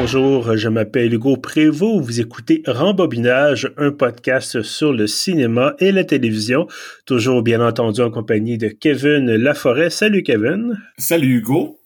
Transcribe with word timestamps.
bonjour, 0.00 0.56
je 0.56 0.68
m'appelle 0.68 1.12
Hugo 1.12 1.36
Prévost, 1.36 2.04
vous 2.04 2.20
écoutez 2.20 2.62
Rembobinage, 2.68 3.72
un 3.76 3.90
podcast 3.90 4.62
sur 4.62 4.92
le 4.92 5.08
cinéma 5.08 5.74
et 5.80 5.90
la 5.90 6.04
télévision, 6.04 6.68
toujours 7.04 7.42
bien 7.42 7.60
entendu 7.60 8.00
en 8.00 8.10
compagnie 8.12 8.58
de 8.58 8.68
Kevin 8.68 9.34
Laforêt. 9.34 9.90
Salut 9.90 10.22
Kevin. 10.22 10.80
Salut 10.98 11.38
Hugo. 11.38 11.80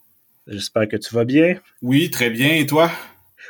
J'espère 0.45 0.87
que 0.89 0.97
tu 0.97 1.15
vas 1.15 1.25
bien. 1.25 1.55
Oui, 1.81 2.11
très 2.11 2.29
bien, 2.29 2.53
et 2.53 2.67
toi? 2.67 2.91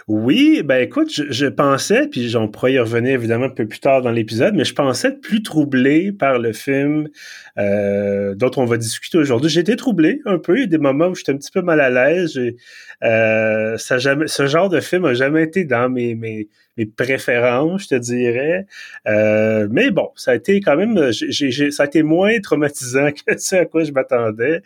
Oui, 0.07 0.63
ben 0.65 0.81
écoute, 0.81 1.09
je, 1.11 1.45
pensais, 1.45 2.07
puis 2.09 2.27
j'en 2.27 2.49
pourrais 2.49 2.73
y 2.73 2.79
revenir 2.79 3.13
évidemment 3.13 3.45
un 3.45 3.49
peu 3.49 3.65
plus 3.65 3.79
tard 3.79 4.02
dans 4.02 4.11
l'épisode, 4.11 4.53
mais 4.53 4.65
je 4.65 4.73
pensais 4.73 5.09
être 5.09 5.21
plus 5.21 5.41
troublé 5.43 6.11
par 6.11 6.39
le 6.39 6.52
film 6.52 7.07
euh, 7.57 8.35
dont 8.35 8.52
on 8.57 8.66
va 8.66 8.76
discuter 8.77 9.17
aujourd'hui. 9.17 9.49
J'ai 9.49 9.62
été 9.62 9.77
troublé 9.77 10.20
un 10.26 10.39
peu, 10.39 10.57
il 10.57 10.62
y 10.62 10.63
a 10.63 10.67
des 10.67 10.77
moments 10.77 11.07
où 11.07 11.16
j'étais 11.16 11.31
un 11.31 11.38
petit 11.38 11.52
peu 11.52 11.62
mal 11.62 11.79
à 11.79 11.89
l'aise. 11.89 12.38
Euh, 13.03 13.77
ça 13.77 13.98
jamais, 13.98 14.27
ce 14.27 14.45
genre 14.45 14.67
de 14.67 14.81
film 14.81 15.05
a 15.05 15.13
jamais 15.13 15.43
été 15.43 15.63
dans 15.63 15.89
mes, 15.89 16.15
mes, 16.15 16.49
mes 16.77 16.85
préférences, 16.85 17.84
je 17.84 17.88
te 17.90 17.95
dirais. 17.95 18.65
Euh, 19.07 19.67
mais 19.71 19.91
bon, 19.91 20.09
ça 20.15 20.31
a 20.31 20.35
été 20.35 20.59
quand 20.59 20.76
même, 20.76 21.13
ça 21.13 21.84
a 21.84 21.85
été 21.85 22.04
moins 22.04 22.40
traumatisant 22.41 23.12
que 23.27 23.38
ce 23.38 23.55
à 23.55 23.65
quoi 23.65 23.85
je 23.85 23.93
m'attendais. 23.93 24.62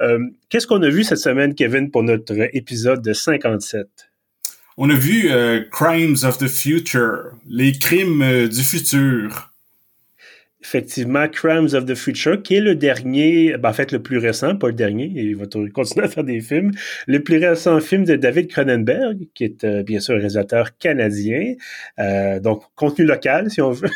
Euh, 0.00 0.18
qu'est-ce 0.50 0.66
qu'on 0.66 0.82
a 0.82 0.88
vu 0.90 1.04
cette 1.04 1.18
semaine, 1.18 1.54
Kevin, 1.54 1.90
pour 1.90 2.02
notre 2.02 2.34
épisode 2.54 3.02
de 3.02 3.12
57? 3.12 4.11
On 4.78 4.88
a 4.88 4.94
vu 4.94 5.30
euh, 5.30 5.60
Crimes 5.70 6.16
of 6.22 6.38
the 6.38 6.48
Future, 6.48 7.32
les 7.46 7.72
crimes 7.72 8.22
euh, 8.22 8.48
du 8.48 8.62
futur. 8.62 9.50
Effectivement, 10.64 11.28
Crimes 11.28 11.68
of 11.74 11.84
the 11.84 11.94
Future, 11.94 12.40
qui 12.42 12.54
est 12.54 12.60
le 12.60 12.74
dernier, 12.74 13.56
ben, 13.58 13.68
en 13.68 13.72
fait 13.72 13.92
le 13.92 14.00
plus 14.00 14.18
récent, 14.18 14.56
pas 14.56 14.68
le 14.68 14.72
dernier, 14.72 15.12
il 15.14 15.36
va 15.36 15.44
continuer 15.74 16.06
à 16.06 16.08
faire 16.08 16.24
des 16.24 16.40
films, 16.40 16.70
le 17.06 17.22
plus 17.22 17.38
récent 17.38 17.80
film 17.80 18.04
de 18.04 18.16
David 18.16 18.48
Cronenberg, 18.48 19.18
qui 19.34 19.44
est 19.44 19.64
euh, 19.64 19.82
bien 19.82 20.00
sûr 20.00 20.14
un 20.14 20.18
réalisateur 20.18 20.78
canadien, 20.78 21.54
donc 22.40 22.62
contenu 22.74 23.04
local 23.04 23.50
si 23.50 23.60
on 23.60 23.72
veut. 23.72 23.90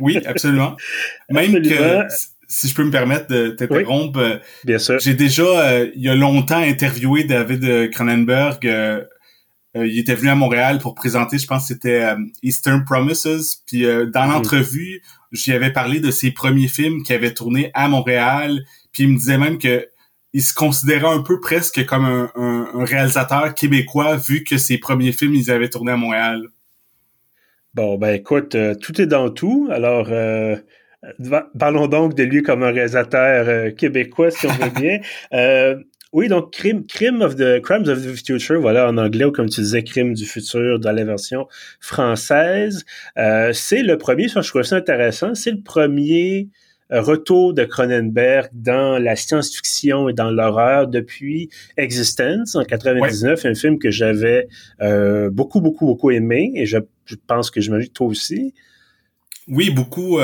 oui, 0.00 0.18
absolument. 0.26 0.76
Même 1.30 1.62
que 1.62 2.02
si 2.48 2.68
je 2.68 2.74
peux 2.74 2.84
me 2.84 2.90
permettre 2.90 3.26
de 3.28 3.50
t'interrompre, 3.50 4.40
bien 4.64 4.78
sûr. 4.78 4.98
J'ai 4.98 5.14
déjà, 5.14 5.84
il 5.94 6.00
y 6.00 6.08
a 6.08 6.14
longtemps, 6.14 6.62
interviewé 6.62 7.24
David 7.24 7.90
Cronenberg 7.90 9.06
euh, 9.76 9.86
il 9.86 9.98
était 9.98 10.14
venu 10.14 10.28
à 10.28 10.34
Montréal 10.34 10.78
pour 10.78 10.94
présenter, 10.94 11.38
je 11.38 11.46
pense 11.46 11.62
que 11.62 11.74
c'était 11.74 12.02
euh, 12.02 12.16
Eastern 12.42 12.84
Promises. 12.84 13.62
Puis 13.66 13.84
euh, 13.84 14.06
dans 14.06 14.26
mhm. 14.26 14.32
l'entrevue, 14.32 15.02
j'y 15.32 15.52
avais 15.52 15.72
parlé 15.72 16.00
de 16.00 16.10
ses 16.10 16.30
premiers 16.30 16.68
films 16.68 17.02
qui 17.02 17.12
avaient 17.12 17.34
tourné 17.34 17.70
à 17.74 17.88
Montréal. 17.88 18.60
Puis 18.92 19.04
il 19.04 19.10
me 19.10 19.18
disait 19.18 19.38
même 19.38 19.58
que 19.58 19.88
il 20.32 20.42
se 20.42 20.52
considérait 20.52 21.08
un 21.08 21.22
peu 21.22 21.40
presque 21.40 21.86
comme 21.86 22.04
un, 22.04 22.84
réalisateur 22.84 23.54
québécois 23.54 24.16
vu 24.16 24.44
que 24.44 24.58
ses 24.58 24.76
premiers 24.76 25.12
films, 25.12 25.34
ils 25.34 25.50
avaient 25.50 25.70
tourné 25.70 25.92
à 25.92 25.96
Montréal. 25.96 26.42
Bon, 27.72 27.96
ben 27.96 28.14
écoute, 28.14 28.54
tout 28.82 29.00
est 29.00 29.06
dans 29.06 29.30
tout. 29.30 29.66
Alors, 29.70 30.10
parlons 31.58 31.86
donc 31.86 32.14
de 32.14 32.22
lui 32.22 32.42
comme 32.42 32.64
un 32.64 32.70
réalisateur 32.70 33.74
québécois, 33.76 34.30
si 34.30 34.46
on 34.46 34.52
veut 34.52 34.70
bien. 34.78 35.00
Oui, 36.12 36.28
donc 36.28 36.52
Crime, 36.52 37.20
of 37.20 37.34
the 37.36 37.60
Crimes 37.60 37.88
of 37.88 38.00
the 38.00 38.16
Future, 38.16 38.60
voilà 38.60 38.88
en 38.88 38.96
anglais 38.96 39.24
ou 39.24 39.32
comme 39.32 39.48
tu 39.48 39.60
disais, 39.60 39.82
Crime 39.82 40.14
du 40.14 40.24
futur 40.24 40.78
dans 40.78 40.92
la 40.92 41.04
version 41.04 41.48
française. 41.80 42.84
Euh, 43.18 43.52
c'est 43.52 43.82
le 43.82 43.98
premier, 43.98 44.28
je 44.28 44.38
trouve 44.40 44.62
ça 44.62 44.76
intéressant, 44.76 45.34
c'est 45.34 45.50
le 45.50 45.62
premier 45.62 46.48
euh, 46.92 47.00
retour 47.00 47.54
de 47.54 47.64
Cronenberg 47.64 48.48
dans 48.52 48.98
la 48.98 49.16
science-fiction 49.16 50.08
et 50.08 50.12
dans 50.12 50.30
l'horreur 50.30 50.86
depuis 50.86 51.50
Existence 51.76 52.54
en 52.54 52.62
99, 52.62 53.44
un 53.44 53.54
film 53.54 53.78
que 53.78 53.90
j'avais 53.90 54.46
euh, 54.80 55.28
beaucoup, 55.28 55.60
beaucoup, 55.60 55.86
beaucoup 55.86 56.12
aimé 56.12 56.52
et 56.54 56.66
je, 56.66 56.78
pense 57.26 57.50
que 57.50 57.58
dis 57.58 57.90
toi 57.90 58.06
aussi. 58.06 58.54
Oui, 59.48 59.70
beaucoup, 59.70 60.18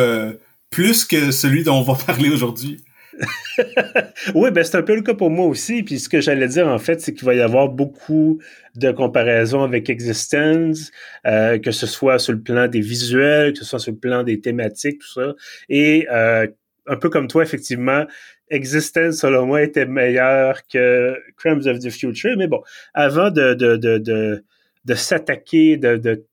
plus 0.70 1.04
que 1.04 1.32
celui 1.32 1.64
dont 1.64 1.78
on 1.78 1.82
va 1.82 1.94
parler 2.06 2.30
aujourd'hui. 2.30 2.78
oui, 4.34 4.50
ben 4.50 4.64
c'est 4.64 4.76
un 4.76 4.82
peu 4.82 4.94
le 4.94 5.02
cas 5.02 5.14
pour 5.14 5.30
moi 5.30 5.46
aussi. 5.46 5.82
Puis 5.82 5.98
ce 5.98 6.08
que 6.08 6.20
j'allais 6.20 6.48
dire, 6.48 6.68
en 6.68 6.78
fait, 6.78 7.00
c'est 7.00 7.12
qu'il 7.12 7.24
va 7.24 7.34
y 7.34 7.40
avoir 7.40 7.68
beaucoup 7.68 8.40
de 8.74 8.90
comparaisons 8.90 9.62
avec 9.62 9.90
Existence, 9.90 10.90
euh, 11.26 11.58
que 11.58 11.70
ce 11.70 11.86
soit 11.86 12.18
sur 12.18 12.32
le 12.32 12.40
plan 12.40 12.68
des 12.68 12.80
visuels, 12.80 13.52
que 13.52 13.58
ce 13.58 13.64
soit 13.64 13.78
sur 13.78 13.92
le 13.92 13.98
plan 13.98 14.22
des 14.22 14.40
thématiques, 14.40 15.00
tout 15.00 15.12
ça. 15.12 15.34
Et 15.68 16.06
euh, 16.10 16.46
un 16.86 16.96
peu 16.96 17.10
comme 17.10 17.28
toi, 17.28 17.42
effectivement, 17.42 18.06
Existence, 18.50 19.16
selon 19.16 19.46
moi, 19.46 19.62
était 19.62 19.86
meilleur 19.86 20.60
que 20.66 21.16
Crimes 21.38 21.66
of 21.66 21.78
the 21.78 21.90
Future. 21.90 22.34
Mais 22.36 22.48
bon, 22.48 22.62
avant 22.92 23.30
de, 23.30 23.54
de, 23.54 23.76
de, 23.76 23.98
de, 23.98 24.44
de 24.84 24.94
s'attaquer, 24.94 25.78
de, 25.78 25.96
de 25.96 26.26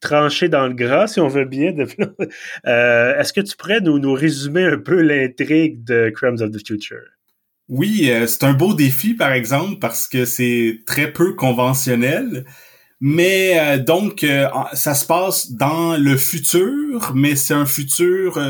trancher 0.00 0.48
dans 0.48 0.66
le 0.66 0.74
gras, 0.74 1.06
si 1.06 1.20
on 1.20 1.28
veut 1.28 1.44
bien. 1.44 1.74
Euh, 2.66 3.18
est-ce 3.18 3.32
que 3.32 3.40
tu 3.40 3.56
pourrais 3.56 3.80
nous, 3.80 3.98
nous 3.98 4.12
résumer 4.12 4.64
un 4.64 4.78
peu 4.78 5.00
l'intrigue 5.00 5.84
de 5.84 6.10
Crimes 6.14 6.40
of 6.40 6.50
the 6.50 6.66
Future? 6.66 7.02
Oui, 7.68 8.10
euh, 8.10 8.26
c'est 8.26 8.44
un 8.44 8.52
beau 8.52 8.74
défi, 8.74 9.14
par 9.14 9.32
exemple, 9.32 9.78
parce 9.78 10.08
que 10.08 10.24
c'est 10.24 10.80
très 10.86 11.12
peu 11.12 11.34
conventionnel. 11.34 12.44
Mais 13.00 13.58
euh, 13.58 13.78
donc, 13.78 14.26
ça 14.72 14.94
se 14.94 15.06
passe 15.06 15.52
dans 15.52 15.96
le 15.96 16.16
futur, 16.16 17.12
mais 17.14 17.36
c'est 17.36 17.54
un 17.54 17.66
futur, 17.66 18.40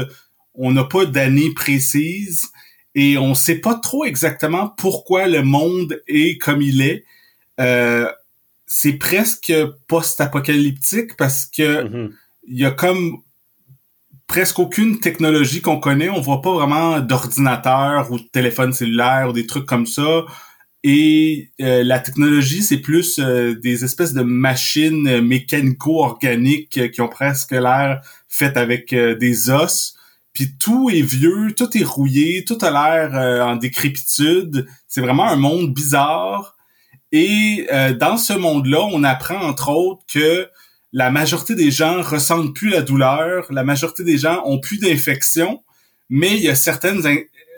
on 0.54 0.72
n'a 0.72 0.84
pas 0.84 1.04
d'année 1.04 1.52
précise 1.54 2.46
et 2.94 3.18
on 3.18 3.34
sait 3.34 3.58
pas 3.58 3.74
trop 3.74 4.04
exactement 4.04 4.72
pourquoi 4.78 5.26
le 5.26 5.42
monde 5.42 6.00
est 6.06 6.40
comme 6.40 6.62
il 6.62 6.80
est 6.80 7.04
c'est 8.66 8.94
presque 8.94 9.52
post-apocalyptique 9.86 11.16
parce 11.16 11.46
que 11.46 11.84
mm-hmm. 11.84 12.10
il 12.48 12.58
y 12.58 12.64
a 12.64 12.70
comme 12.70 13.22
presque 14.26 14.58
aucune 14.58 15.00
technologie 15.00 15.60
qu'on 15.60 15.78
connaît. 15.78 16.08
On 16.08 16.20
voit 16.20 16.42
pas 16.42 16.52
vraiment 16.52 17.00
d'ordinateur 17.00 18.10
ou 18.10 18.18
de 18.18 18.24
téléphone 18.24 18.72
cellulaire 18.72 19.28
ou 19.28 19.32
des 19.32 19.46
trucs 19.46 19.66
comme 19.66 19.86
ça. 19.86 20.24
Et 20.82 21.50
euh, 21.60 21.82
la 21.82 21.98
technologie, 21.98 22.62
c'est 22.62 22.78
plus 22.78 23.18
euh, 23.18 23.54
des 23.54 23.84
espèces 23.84 24.12
de 24.12 24.22
machines 24.22 25.20
mécanico-organiques 25.20 26.92
qui 26.92 27.00
ont 27.00 27.08
presque 27.08 27.52
l'air 27.52 28.02
faites 28.28 28.56
avec 28.56 28.92
euh, 28.92 29.16
des 29.16 29.50
os. 29.50 29.96
Puis 30.32 30.56
tout 30.58 30.90
est 30.90 31.02
vieux, 31.02 31.54
tout 31.56 31.76
est 31.76 31.84
rouillé, 31.84 32.44
tout 32.44 32.58
a 32.60 32.70
l'air 32.70 33.46
en 33.46 33.56
décrépitude. 33.56 34.66
C'est 34.86 35.00
vraiment 35.00 35.26
un 35.26 35.36
monde 35.36 35.72
bizarre. 35.72 36.55
Et 37.12 37.66
euh, 37.72 37.94
dans 37.94 38.16
ce 38.16 38.32
monde-là, 38.32 38.80
on 38.92 39.04
apprend 39.04 39.40
entre 39.40 39.70
autres 39.70 40.02
que 40.08 40.48
la 40.92 41.10
majorité 41.10 41.54
des 41.54 41.70
gens 41.70 42.02
ressentent 42.02 42.54
plus 42.54 42.70
la 42.70 42.82
douleur, 42.82 43.46
la 43.50 43.64
majorité 43.64 44.02
des 44.02 44.18
gens 44.18 44.42
ont 44.44 44.58
plus 44.58 44.78
d'infection, 44.78 45.62
mais 46.08 46.34
il 46.34 46.42
y 46.42 46.48
a 46.48 46.54
certaines 46.54 47.02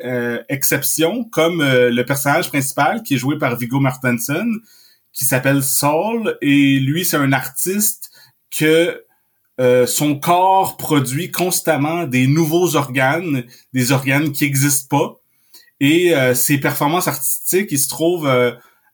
euh, 0.05 0.43
exceptions, 0.49 1.25
comme 1.25 1.61
euh, 1.61 1.91
le 1.91 2.05
personnage 2.05 2.49
principal 2.49 3.03
qui 3.03 3.15
est 3.15 3.19
joué 3.19 3.39
par 3.39 3.57
Viggo 3.57 3.81
Mortensen, 3.81 4.51
qui 5.13 5.25
s'appelle 5.25 5.63
Saul, 5.63 6.37
et 6.41 6.79
lui 6.79 7.05
c'est 7.05 7.17
un 7.17 7.33
artiste 7.33 8.11
que 8.51 9.05
son 9.89 10.15
corps 10.15 10.77
produit 10.77 11.33
constamment 11.33 12.05
des 12.07 12.29
nouveaux 12.29 12.77
organes, 12.77 13.43
des 13.73 13.91
organes 13.91 14.31
qui 14.31 14.45
n'existent 14.45 14.87
pas, 14.97 15.21
et 15.81 16.15
ses 16.37 16.59
performances 16.59 17.09
artistiques, 17.09 17.73
il 17.73 17.79
se 17.81 17.89
trouve 17.89 18.29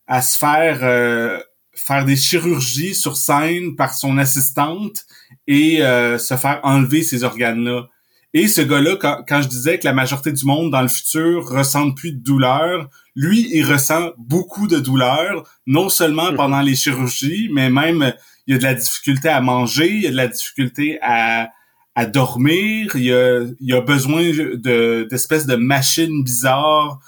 à 0.07 0.23
se 0.23 0.39
faire 0.39 0.81
euh, 0.83 1.39
faire 1.75 2.05
des 2.05 2.17
chirurgies 2.17 2.95
sur 2.95 3.17
scène 3.17 3.77
par 3.77 3.95
son 3.95 4.19
assistante 4.19 5.05
et 5.47 5.83
euh, 5.83 6.19
se 6.19 6.37
faire 6.37 6.61
enlever 6.63 7.03
ces 7.03 7.25
organes-là. 7.25 7.89
Et 8.33 8.49
ce 8.49 8.61
gars-là, 8.61 8.97
quand, 8.97 9.43
je 9.43 9.49
disais 9.49 9.79
que 9.79 9.85
la 9.85 9.93
majorité 9.93 10.33
du 10.33 10.45
monde 10.45 10.73
dans 10.73 10.83
le 10.83 10.89
futur 10.89 11.49
ressent 11.49 11.93
plus 11.93 12.13
de 12.13 12.23
douleur, 12.23 12.89
lui, 13.15 13.49
il 13.53 13.65
ressent 13.65 14.11
beaucoup 14.19 14.67
de 14.67 14.81
douleur, 14.81 15.49
non 15.67 15.89
seulement 15.89 16.33
mhm. 16.33 16.37
pendant 16.37 16.61
les 16.61 16.75
chirurgies, 16.75 17.49
mais 17.53 17.71
même 17.71 18.13
il 18.47 18.53
y 18.53 18.57
a 18.57 18.59
de 18.59 18.65
la 18.65 18.75
difficulté 18.75 19.29
à 19.29 19.41
manger, 19.41 19.89
il 19.89 20.03
y 20.03 20.07
a 20.09 20.11
de 20.11 20.17
la 20.17 20.27
difficulté 20.27 20.99
à, 21.01 21.51
à 21.95 22.07
dormir, 22.07 22.97
il 22.97 23.05
y 23.05 23.15
a, 23.15 23.41
il 23.61 23.73
a 23.73 23.81
besoin 23.81 24.23
de 24.23 25.07
d'espèces 25.09 25.47
de 25.47 25.55
machines 25.55 26.25
bizarres 26.25 26.99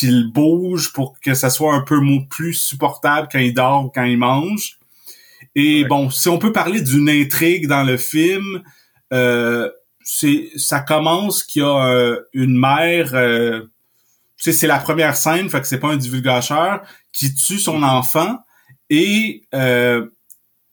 qu'il 0.00 0.32
bouge 0.32 0.92
pour 0.92 1.20
que 1.20 1.34
ça 1.34 1.50
soit 1.50 1.74
un 1.74 1.82
peu 1.82 2.00
plus 2.28 2.54
supportable 2.54 3.28
quand 3.30 3.38
il 3.38 3.52
dort 3.52 3.84
ou 3.84 3.88
quand 3.90 4.04
il 4.04 4.16
mange. 4.16 4.78
Et 5.54 5.84
bon, 5.84 6.10
si 6.10 6.28
on 6.28 6.38
peut 6.38 6.52
parler 6.52 6.80
d'une 6.80 7.08
intrigue 7.08 7.66
dans 7.66 7.82
le 7.82 7.96
film, 7.96 8.62
euh, 9.12 9.70
c'est 10.02 10.50
ça 10.56 10.80
commence 10.80 11.44
qu'il 11.44 11.62
y 11.62 11.64
a 11.64 11.86
euh, 11.86 12.20
une 12.32 12.58
mère, 12.58 13.14
euh, 13.14 13.60
tu 14.36 14.44
sais, 14.44 14.52
c'est 14.52 14.66
la 14.66 14.78
première 14.78 15.16
scène, 15.16 15.50
fait 15.50 15.60
que 15.60 15.66
c'est 15.66 15.80
pas 15.80 15.88
un 15.88 15.96
divulgateur 15.96 16.82
qui 17.12 17.34
tue 17.34 17.58
son 17.58 17.82
enfant 17.82 18.38
et 18.88 19.44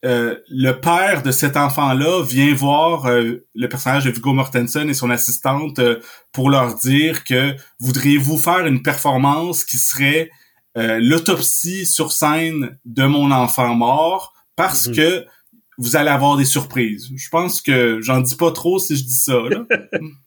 euh, 0.05 0.07
euh, 0.07 0.35
le 0.49 0.73
père 0.73 1.23
de 1.23 1.31
cet 1.31 1.57
enfant-là 1.57 2.23
vient 2.23 2.53
voir 2.53 3.07
euh, 3.07 3.45
le 3.55 3.69
personnage 3.69 4.05
de 4.05 4.11
Viggo 4.11 4.33
Mortensen 4.33 4.89
et 4.89 4.93
son 4.93 5.09
assistante 5.09 5.79
euh, 5.79 5.99
pour 6.31 6.49
leur 6.49 6.75
dire 6.75 7.23
que 7.23 7.55
voudriez-vous 7.79 8.37
faire 8.37 8.65
une 8.65 8.81
performance 8.81 9.63
qui 9.63 9.77
serait 9.77 10.29
l'autopsie 10.75 11.87
sur 11.87 12.11
scène 12.11 12.77
de 12.85 13.03
mon 13.05 13.31
enfant 13.31 13.73
mort. 13.73 14.35
parce 14.55 14.87
mhm. 14.87 14.95
que 14.95 15.25
vous 15.79 15.95
allez 15.95 16.11
avoir 16.11 16.37
des 16.37 16.45
surprises. 16.45 17.09
Je 17.15 17.29
pense 17.29 17.63
que 17.63 17.99
j'en 18.01 18.21
dis 18.21 18.35
pas 18.35 18.51
trop 18.51 18.77
si 18.77 18.95
je 18.95 19.03
dis 19.03 19.15
ça. 19.15 19.39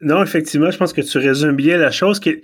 non, 0.00 0.22
effectivement, 0.22 0.70
je 0.70 0.78
pense 0.78 0.92
que 0.92 1.00
tu 1.00 1.18
résumes 1.18 1.56
bien 1.56 1.76
la 1.78 1.90
chose. 1.90 2.20
Qui 2.20 2.42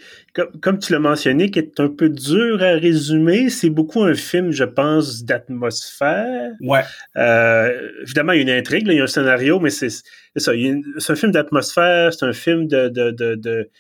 comme, 0.61 0.78
tu 0.78 0.93
l'as 0.93 0.99
mentionné, 0.99 1.50
qui 1.50 1.58
est 1.58 1.81
un 1.81 1.88
peu 1.88 2.08
dur 2.08 2.62
à 2.62 2.72
résumer. 2.72 3.50
C'est 3.50 3.70
beaucoup 3.70 4.02
un 4.02 4.14
film, 4.14 4.50
je 4.50 4.64
pense, 4.64 5.25
d'atmosphère. 5.25 6.52
Ouais. 6.61 6.82
Euh, 7.16 7.90
évidemment, 8.02 8.32
il 8.32 8.38
y 8.38 8.40
a 8.40 8.43
une 8.43 8.61
intrigue, 8.61 8.87
il 8.87 8.94
y 8.94 9.00
a 9.00 9.05
un 9.05 9.06
scénario, 9.06 9.61
mais 9.61 9.70
c'est 9.70 9.90
ça. 9.90 10.52
C'est 10.99 11.12
un 11.12 11.16
film 11.16 11.32
d'atmosphère, 11.32 12.12
c'est 12.12 12.26
un 12.26 12.32
film 12.32 12.66
de, 12.66 12.88
de, 12.88 13.11
de 13.11 13.70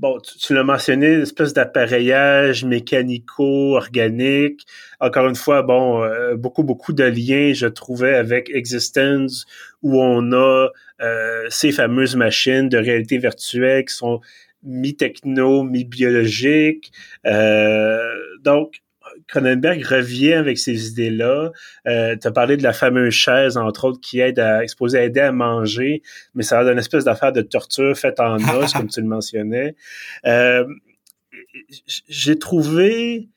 bon, 0.00 0.18
tu, 0.18 0.54
l'as 0.54 0.64
mentionné, 0.64 1.14
une 1.14 1.22
espèce 1.22 1.52
d'appareillage 1.52 2.64
mécanico-organique. 2.64 4.66
Encore 4.98 5.28
une 5.28 5.36
fois, 5.36 5.62
bon, 5.62 6.02
euh, 6.02 6.36
beaucoup, 6.36 6.64
beaucoup 6.64 6.94
de 6.94 7.04
liens, 7.04 7.52
je 7.54 7.66
trouvais, 7.66 8.14
avec 8.14 8.48
Existence, 8.50 9.44
où 9.82 10.00
on 10.00 10.32
a 10.32 10.68
euh, 11.02 11.46
ces 11.50 11.70
fameuses 11.70 12.16
machines 12.16 12.70
de 12.70 12.78
réalité 12.78 13.18
virtuelle 13.18 13.84
qui 13.84 13.94
sont 13.94 14.20
mi-techno, 14.62 15.64
mi-biologiques. 15.64 16.92
Euh, 17.26 17.98
donc, 18.42 18.80
Cronenberg 19.28 19.84
revient 19.84 20.34
avec 20.34 20.58
ces 20.58 20.88
idées-là. 20.88 21.50
Euh, 21.86 22.16
tu 22.20 22.26
as 22.26 22.30
parlé 22.30 22.56
de 22.56 22.62
la 22.62 22.72
fameuse 22.72 23.12
chaise, 23.12 23.56
entre 23.56 23.84
autres, 23.84 24.00
qui 24.00 24.20
aide 24.20 24.38
à 24.38 24.62
exposer, 24.62 24.98
à 24.98 25.04
aider 25.04 25.20
à 25.20 25.32
manger, 25.32 26.02
mais 26.34 26.42
ça 26.42 26.60
a 26.60 26.62
une 26.70 26.78
espèce 26.78 27.04
d'affaire 27.04 27.32
de 27.32 27.42
torture 27.42 27.96
faite 27.96 28.20
en 28.20 28.36
os, 28.58 28.72
comme 28.72 28.88
tu 28.88 29.00
le 29.00 29.06
mentionnais. 29.06 29.74
Euh, 30.26 30.64
j'ai 32.08 32.38
trouvé 32.38 33.28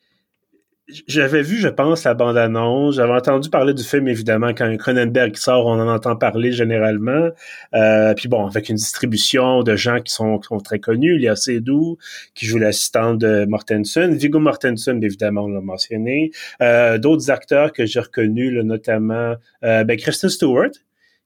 j'avais 1.07 1.41
vu, 1.43 1.57
je 1.57 1.69
pense, 1.69 2.03
la 2.03 2.13
bande-annonce. 2.13 2.95
J'avais 2.95 3.13
entendu 3.13 3.49
parler 3.49 3.73
du 3.73 3.83
film, 3.83 4.07
évidemment, 4.09 4.49
quand 4.49 4.75
Cronenberg 4.77 5.35
sort, 5.37 5.65
on 5.65 5.79
en 5.79 5.87
entend 5.87 6.17
parler 6.17 6.51
généralement. 6.51 7.29
Euh, 7.73 8.13
puis 8.13 8.27
bon, 8.27 8.45
avec 8.45 8.67
une 8.67 8.75
distribution 8.75 9.63
de 9.63 9.77
gens 9.77 10.01
qui 10.01 10.13
sont, 10.13 10.39
qui 10.39 10.47
sont 10.47 10.59
très 10.59 10.79
connus. 10.79 11.15
Il 11.15 11.21
y 11.21 11.29
a 11.29 11.37
Seydoux, 11.37 11.97
qui 12.35 12.45
joue 12.45 12.57
l'assistante 12.57 13.17
de 13.19 13.45
Mortensen. 13.45 14.13
Vigo 14.13 14.39
Mortensen, 14.39 15.01
évidemment, 15.01 15.43
on 15.43 15.47
l'a 15.47 15.61
mentionné. 15.61 16.31
Euh, 16.61 16.97
d'autres 16.97 17.31
acteurs 17.31 17.71
que 17.71 17.85
j'ai 17.85 18.01
reconnus, 18.01 18.53
notamment 18.63 19.35
euh, 19.63 19.85
ben, 19.85 19.97
Kristen 19.97 20.29
Stewart, 20.29 20.71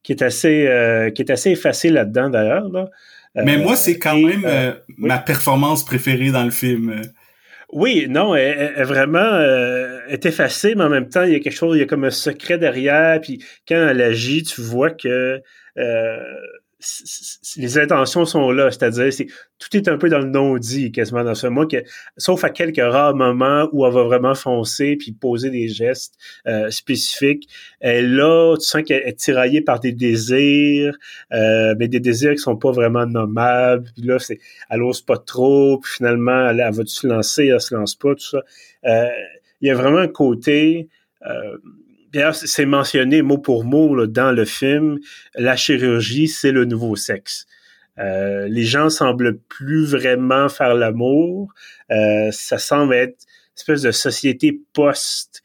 qui 0.04 0.12
est 0.12 0.22
assez, 0.22 0.68
euh, 0.68 1.10
qui 1.10 1.24
est 1.24 1.32
assez 1.32 1.52
effacée 1.52 1.90
là-dedans, 1.90 2.30
d'ailleurs. 2.30 2.70
Là. 2.70 2.90
Mais 3.36 3.58
moi, 3.58 3.76
c'est 3.76 3.98
quand 3.98 4.18
même 4.18 4.76
ma 4.98 5.18
performance 5.18 5.84
préférée 5.84 6.32
dans 6.32 6.44
le 6.44 6.52
film. 6.52 7.02
Oui, 7.74 8.08
non, 8.10 8.34
elle, 8.34 8.74
est 8.78 8.84
vraiment 8.84 9.20
euh, 9.20 10.00
est 10.08 10.26
effacée, 10.26 10.74
mais 10.76 10.86
en 10.86 10.90
même 10.90 11.10
temps, 11.10 11.24
il 11.24 11.34
y 11.34 11.36
a 11.36 11.40
quelque 11.40 11.54
chose, 11.54 11.76
il 11.76 11.80
y 11.82 11.84
a 11.84 11.86
comme 11.86 12.06
un 12.06 12.12
secret 12.12 12.58
derrière, 12.58 13.20
puis 13.20 13.44
quand 13.68 13.76
elle 13.76 14.02
agit, 14.02 14.44
tu 14.44 14.62
vois 14.62 14.92
que 14.92 15.42
euh, 15.78 16.24
les 17.58 17.80
intentions 17.80 18.26
sont 18.26 18.52
là, 18.52 18.70
c'est-à-dire 18.70 19.12
c'est 19.12 19.28
tout 19.58 19.76
est 19.76 19.88
un 19.88 19.98
peu 19.98 20.10
dans 20.10 20.20
le 20.20 20.30
non-dit 20.30 20.92
quasiment 20.92 21.24
dans 21.24 21.34
ce 21.34 21.48
mois, 21.48 21.66
que, 21.66 21.78
sauf 22.18 22.44
à 22.44 22.52
quelques 22.52 22.78
rares 22.78 23.16
moments 23.16 23.68
où 23.72 23.86
elle 23.86 23.94
va 23.94 24.04
vraiment 24.04 24.36
foncer 24.36 24.96
puis 24.96 25.12
poser 25.12 25.50
des 25.50 25.68
gestes 25.70 26.16
euh, 26.46 26.70
spécifiques. 26.70 27.50
Elle 27.80 28.16
là, 28.16 28.56
tu 28.58 28.66
sens 28.66 28.84
qu'elle 28.84 29.08
est 29.08 29.18
tiraillée 29.18 29.62
par 29.62 29.80
des 29.80 29.92
désirs, 29.92 30.96
euh, 31.34 31.74
mais 31.80 31.88
des 31.88 32.00
désirs 32.00 32.34
qui 32.34 32.40
sont 32.40 32.58
pas 32.58 32.72
vraiment 32.72 33.08
nommables. 33.08 33.90
Puis 33.96 34.04
là, 34.04 34.20
c'est 34.20 34.40
elle 34.70 34.84
ose 34.84 35.02
pas 35.02 35.18
trop, 35.18 35.80
puis 35.80 35.94
finalement, 35.98 36.50
elle, 36.50 36.58
va 36.58 36.86
se 36.86 37.08
lancer, 37.08 37.48
elle 37.48 37.62
se 37.62 37.74
lance 37.74 37.96
pas, 37.96 38.14
tout 38.14 38.22
ça. 38.22 38.44
Euh, 38.86 39.10
il 39.62 39.68
y 39.68 39.72
a 39.72 39.76
vraiment 39.76 39.98
un 39.98 40.08
côté 40.08 40.90
euh, 41.26 41.58
D'ailleurs, 42.14 42.36
c'est 42.36 42.66
mentionné 42.66 43.22
mot 43.22 43.38
pour 43.38 43.66
mot 43.66 44.06
dans 44.08 44.32
le 44.32 44.46
film, 44.46 45.00
la 45.36 45.56
chirurgie, 45.56 46.28
c'est 46.28 46.52
le 46.52 46.66
nouveau 46.66 46.96
sexe. 46.96 47.46
Euh, 48.00 48.48
les 48.48 48.64
gens 48.64 48.90
semblent 48.90 49.40
plus 49.50 49.86
vraiment 49.86 50.50
faire 50.50 50.76
l'amour. 50.76 51.54
Euh, 51.92 52.30
ça 52.32 52.60
semble 52.60 52.94
être 52.94 53.18
une 53.26 53.58
espèce 53.58 53.82
de 53.82 53.92
société 53.92 54.60
post 54.74 55.44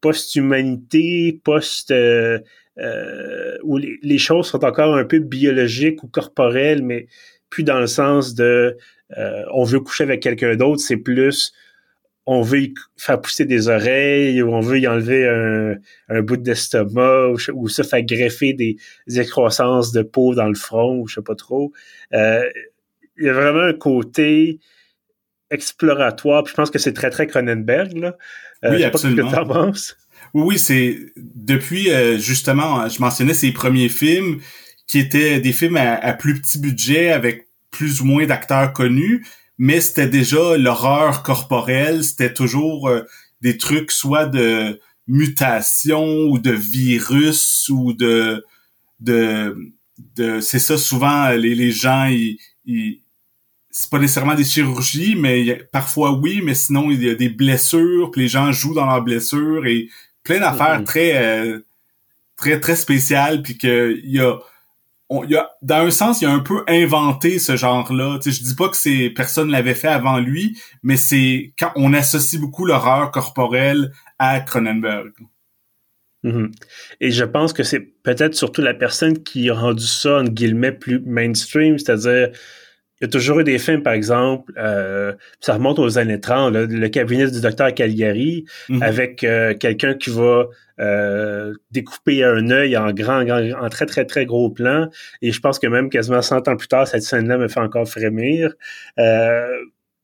post-humanité, 0.00 1.40
post, 1.44 1.90
euh, 1.90 2.38
où 3.62 3.76
les, 3.76 3.98
les, 4.02 4.16
choses 4.16 4.46
sont 4.46 4.64
encore 4.64 4.96
un 4.96 5.04
peu 5.04 5.18
biologiques 5.18 6.02
ou 6.02 6.08
corporelles, 6.08 6.82
mais 6.82 7.06
plus 7.50 7.64
dans 7.64 7.78
le 7.78 7.86
sens 7.86 8.34
de 8.34 8.78
on 9.52 9.64
veut 9.64 9.80
coucher 9.80 10.04
avec 10.04 10.22
quelqu'un 10.22 10.56
d'autre, 10.56 10.80
c'est 10.80 10.96
plus 10.96 11.52
on 12.26 12.42
veut 12.42 12.62
y 12.62 12.74
faire 12.96 13.20
pousser 13.20 13.44
des 13.44 13.68
oreilles 13.68 14.42
ou 14.42 14.52
on 14.52 14.60
veut 14.60 14.78
y 14.78 14.86
enlever 14.86 15.26
un, 16.08 16.22
bout 16.22 16.36
d'estomac 16.36 17.28
ou, 17.28 17.36
ou, 17.54 17.68
ça 17.68 17.82
fait 17.82 18.04
greffer 18.04 18.52
des, 18.52 18.76
excroissances 19.18 19.92
de 19.92 20.02
peau 20.02 20.34
dans 20.34 20.48
le 20.48 20.54
front 20.54 20.98
ou 20.98 21.08
je 21.08 21.16
sais 21.16 21.22
pas 21.22 21.34
trop. 21.34 21.72
Euh, 22.12 22.42
il 23.16 23.26
y 23.26 23.28
a 23.28 23.32
vraiment 23.32 23.62
un 23.62 23.72
côté 23.72 24.60
exploratoire. 25.50 26.44
Puis 26.44 26.52
je 26.52 26.56
pense 26.56 26.70
que 26.70 26.78
c'est 26.78 26.92
très, 26.92 27.10
très 27.10 27.26
Cronenberg. 27.26 27.96
Là. 27.96 28.16
Euh, 28.64 28.76
oui, 28.76 28.84
absolument. 28.84 29.72
Oui, 30.32 30.58
c'est 30.58 30.98
depuis 31.16 31.90
euh, 31.90 32.18
justement, 32.18 32.88
je 32.88 33.00
mentionnais 33.00 33.34
ces 33.34 33.50
premiers 33.50 33.88
films 33.88 34.38
qui 34.86 34.98
étaient 34.98 35.40
des 35.40 35.52
films 35.52 35.76
à 35.76 36.12
plus 36.14 36.40
petit 36.40 36.58
budget 36.58 37.10
avec 37.10 37.48
plus 37.70 38.00
ou 38.00 38.04
moins 38.04 38.26
d'acteurs 38.26 38.72
connus, 38.72 39.24
mais 39.60 39.82
c'était 39.82 40.08
déjà 40.08 40.56
l'horreur 40.56 41.22
corporelle, 41.22 42.02
c'était 42.02 42.32
toujours 42.32 42.88
euh, 42.88 43.02
des 43.42 43.58
trucs 43.58 43.90
soit 43.90 44.24
de 44.24 44.80
mutation 45.06 46.02
ou 46.30 46.38
de 46.38 46.50
virus 46.50 47.68
ou 47.68 47.92
de 47.92 48.42
de, 49.00 49.54
de 50.16 50.40
c'est 50.40 50.58
ça 50.58 50.78
souvent 50.78 51.28
les, 51.32 51.54
les 51.54 51.72
gens 51.72 52.06
ils, 52.06 52.38
ils 52.64 53.02
c'est 53.70 53.90
pas 53.90 53.98
nécessairement 53.98 54.34
des 54.34 54.44
chirurgies 54.44 55.14
mais 55.14 55.56
parfois 55.72 56.12
oui 56.12 56.40
mais 56.42 56.54
sinon 56.54 56.90
il 56.90 57.02
y 57.02 57.10
a 57.10 57.14
des 57.14 57.28
blessures 57.28 58.10
puis 58.10 58.22
les 58.22 58.28
gens 58.28 58.52
jouent 58.52 58.74
dans 58.74 58.86
leurs 58.86 59.02
blessures 59.02 59.66
et 59.66 59.90
plein 60.22 60.40
d'affaires 60.40 60.82
très 60.84 61.16
euh, 61.16 61.60
très 62.36 62.60
très 62.60 62.76
spéciales 62.76 63.42
puis 63.42 63.58
que 63.58 64.00
il 64.02 64.12
y 64.12 64.20
a 64.20 64.38
on, 65.10 65.24
y 65.24 65.34
a, 65.34 65.50
dans 65.60 65.86
un 65.86 65.90
sens, 65.90 66.22
il 66.22 66.26
a 66.26 66.30
un 66.30 66.38
peu 66.38 66.62
inventé 66.68 67.38
ce 67.40 67.56
genre-là. 67.56 68.18
Je 68.24 68.30
dis 68.30 68.54
pas 68.54 68.68
que 68.68 68.76
c'est 68.76 69.10
personne 69.10 69.50
l'avait 69.50 69.74
fait 69.74 69.88
avant 69.88 70.18
lui, 70.18 70.58
mais 70.82 70.96
c'est 70.96 71.52
quand 71.58 71.72
on 71.74 71.92
associe 71.92 72.40
beaucoup 72.40 72.64
l'horreur 72.64 73.10
corporelle 73.10 73.92
à 74.18 74.40
Cronenberg. 74.40 75.12
Mm-hmm. 76.22 76.52
Et 77.00 77.10
je 77.10 77.24
pense 77.24 77.52
que 77.52 77.64
c'est 77.64 77.80
peut-être 77.80 78.34
surtout 78.34 78.62
la 78.62 78.74
personne 78.74 79.22
qui 79.22 79.50
a 79.50 79.54
rendu 79.54 79.86
ça, 79.86 80.20
en 80.20 80.24
guillemets, 80.24 80.72
plus 80.72 81.00
mainstream, 81.00 81.78
c'est-à-dire 81.78 82.30
il 83.00 83.04
y 83.04 83.06
a 83.06 83.08
toujours 83.08 83.40
eu 83.40 83.44
des 83.44 83.58
films, 83.58 83.82
par 83.82 83.94
exemple, 83.94 84.52
euh, 84.58 85.14
ça 85.40 85.54
remonte 85.54 85.78
aux 85.78 85.96
années 85.96 86.20
30, 86.20 86.54
le 86.54 86.88
cabinet 86.88 87.30
du 87.30 87.40
docteur 87.40 87.72
Caligari, 87.72 88.44
mm-hmm. 88.68 88.82
avec 88.82 89.24
euh, 89.24 89.54
quelqu'un 89.54 89.94
qui 89.94 90.10
va 90.10 90.48
euh, 90.80 91.54
découper 91.70 92.24
un 92.24 92.50
œil 92.50 92.76
en 92.76 92.92
grand, 92.92 93.26
en 93.26 93.68
très, 93.70 93.86
très, 93.86 94.04
très 94.04 94.26
gros 94.26 94.50
plan. 94.50 94.90
Et 95.22 95.32
je 95.32 95.40
pense 95.40 95.58
que 95.58 95.66
même 95.66 95.88
quasiment 95.88 96.20
100 96.20 96.48
ans 96.48 96.56
plus 96.56 96.68
tard, 96.68 96.86
cette 96.86 97.02
scène-là 97.02 97.38
me 97.38 97.48
fait 97.48 97.60
encore 97.60 97.88
frémir. 97.88 98.52
Euh, 98.98 99.48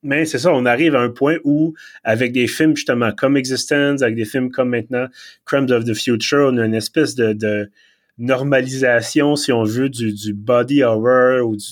mais 0.03 0.25
c'est 0.25 0.39
ça, 0.39 0.53
on 0.53 0.65
arrive 0.65 0.95
à 0.95 1.01
un 1.01 1.11
point 1.11 1.37
où, 1.45 1.75
avec 2.03 2.33
des 2.33 2.47
films 2.47 2.77
justement 2.77 3.13
comme 3.13 3.37
Existence, 3.37 4.01
avec 4.01 4.15
des 4.15 4.25
films 4.25 4.51
comme 4.51 4.71
maintenant 4.71 5.07
Crimes 5.45 5.71
of 5.71 5.85
the 5.85 5.95
Future, 5.95 6.51
on 6.53 6.57
a 6.57 6.65
une 6.65 6.75
espèce 6.75 7.15
de, 7.15 7.71
normalisation, 8.19 9.37
si 9.37 9.53
on 9.53 9.65
veut, 9.65 9.91
du, 9.91 10.15
du 10.15 10.33
body 10.33 10.83
horror 10.83 11.47
ou 11.47 11.57
du 11.57 11.65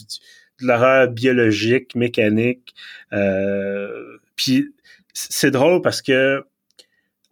de 0.60 0.66
l'horreur 0.66 1.08
biologique, 1.08 1.94
mécanique. 1.94 2.74
Euh, 3.12 4.18
puis 4.36 4.72
c'est 5.12 5.50
drôle 5.50 5.82
parce 5.82 6.02
que 6.02 6.44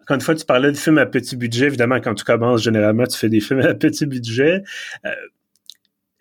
quand 0.06 0.14
une 0.14 0.20
fois 0.20 0.34
tu 0.34 0.44
parlais 0.44 0.72
de 0.72 0.76
films 0.76 0.98
à 0.98 1.06
petit 1.06 1.36
budget, 1.36 1.66
évidemment, 1.66 2.00
quand 2.00 2.14
tu 2.14 2.24
commences, 2.24 2.62
généralement, 2.62 3.06
tu 3.06 3.18
fais 3.18 3.28
des 3.28 3.40
films 3.40 3.60
à 3.60 3.74
petit 3.86 4.06
budget. 4.06 4.62
Euh, 5.04 5.10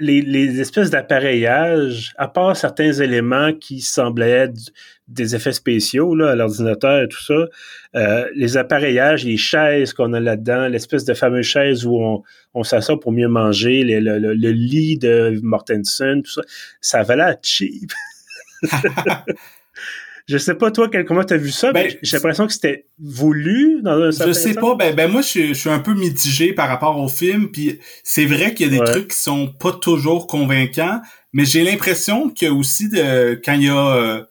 les, 0.01 0.59
espèces 0.59 0.89
d'appareillage, 0.89 2.13
à 2.17 2.27
part 2.27 2.57
certains 2.57 2.91
éléments 2.91 3.53
qui 3.53 3.81
semblaient 3.81 4.31
être 4.31 4.71
des 5.07 5.35
effets 5.35 5.51
spéciaux 5.51 6.15
là, 6.15 6.31
à 6.31 6.35
l'ordinateur 6.35 7.03
et 7.03 7.07
tout 7.07 7.21
ça, 7.21 7.47
euh, 7.95 8.27
les 8.35 8.57
appareillages, 8.57 9.23
les 9.25 9.37
chaises 9.37 9.93
qu'on 9.93 10.13
a 10.13 10.19
là-dedans, 10.19 10.67
l'espèce 10.67 11.05
de 11.05 11.13
fameuse 11.13 11.45
chaise 11.45 11.85
où 11.85 12.01
on, 12.01 12.23
on 12.53 12.63
s'assoit 12.63 12.99
pour 12.99 13.11
mieux 13.11 13.27
manger, 13.27 13.83
le, 13.83 13.99
le, 13.99 14.33
le, 14.33 14.51
lit 14.51 14.97
de 14.97 15.39
Mortensen, 15.43 16.23
tout 16.23 16.31
ça, 16.31 16.41
ça 16.79 16.99
avait 16.99 17.17
l'air 17.17 17.35
cheap. 17.41 17.91
Je 20.31 20.37
sais 20.37 20.55
pas 20.55 20.71
toi 20.71 20.89
comment 21.05 21.25
tu 21.25 21.33
as 21.33 21.37
vu 21.37 21.51
ça, 21.51 21.73
ben, 21.73 21.93
j'ai 22.01 22.15
l'impression 22.15 22.47
que 22.47 22.53
c'était 22.53 22.85
voulu 22.99 23.81
dans 23.81 24.01
un 24.01 24.11
certain 24.11 24.31
Je 24.31 24.33
sais 24.33 24.53
pas, 24.53 24.75
ben, 24.75 24.95
ben 24.95 25.11
moi 25.11 25.21
je, 25.21 25.53
suis 25.53 25.69
un 25.69 25.79
peu 25.79 25.93
mitigé 25.93 26.53
par 26.53 26.69
rapport 26.69 26.97
au 26.97 27.09
film, 27.09 27.51
puis 27.51 27.79
c'est 28.03 28.25
vrai 28.25 28.53
qu'il 28.53 28.71
y 28.71 28.75
a 28.75 28.79
des 28.79 28.91
trucs 28.91 29.09
qui 29.09 29.17
sont 29.17 29.47
pas 29.47 29.73
toujours 29.73 30.27
convaincants, 30.27 31.01
mais 31.33 31.43
j'ai 31.43 31.63
l'impression 31.63 32.33
a 32.41 32.53
aussi 32.53 32.87
de 32.87 33.41
quand 33.43 33.53
il 33.53 33.63
y 33.63 33.69
a 33.69 33.95
euh, 33.95 34.23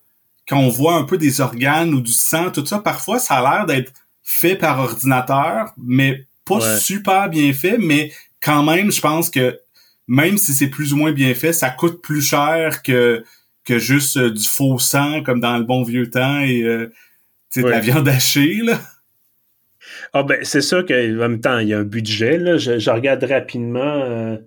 quand 0.49 0.59
on 0.59 0.71
voit 0.71 0.95
un 0.95 1.05
peu 1.05 1.19
des 1.19 1.43
organes 1.43 1.93
ou 1.93 2.01
du 2.01 2.13
sang, 2.13 2.51
tout 2.51 2.65
ça, 2.65 2.79
parfois 2.79 3.19
ça 3.19 3.35
a 3.35 3.43
l'air 3.43 3.67
d'être 3.67 3.93
fait 4.23 4.57
par 4.57 4.81
ordinateur, 4.81 5.75
mais 5.77 6.25
pas 6.47 6.79
super 6.79 7.29
bien 7.29 7.53
fait, 7.53 7.77
mais 7.77 8.11
quand 8.41 8.63
même, 8.63 8.91
je 8.91 9.03
pense 9.03 9.29
que 9.29 9.61
même 10.09 10.39
si 10.39 10.55
c'est 10.55 10.69
plus 10.69 10.95
ou 10.95 10.97
moins 10.97 11.13
bien 11.13 11.35
fait, 11.35 11.53
ça 11.53 11.69
coûte 11.69 12.01
plus 12.01 12.23
cher 12.23 12.83
que 12.83 13.23
que 13.65 13.79
juste 13.79 14.17
euh, 14.17 14.31
du 14.31 14.47
faux 14.47 14.79
sang 14.79 15.23
comme 15.23 15.41
dans 15.41 15.59
le 15.59 15.65
bon 15.65 15.83
vieux 15.83 16.11
temps 16.11 16.41
et 16.41 16.63
euh, 16.63 16.93
de 17.57 17.63
la 17.63 17.81
viande 17.81 18.09
hachée 18.09 18.61
là. 18.63 18.81
Ah 20.13 20.23
ben 20.23 20.39
c'est 20.43 20.61
sûr 20.61 20.85
qu'en 20.87 20.95
même 20.95 21.41
temps 21.41 21.59
il 21.59 21.69
y 21.69 21.75
a 21.75 21.79
un 21.79 21.85
budget 21.85 22.39
là. 22.39 22.57
Je, 22.57 22.91
regarde 22.91 23.23
rapidement. 23.25 24.39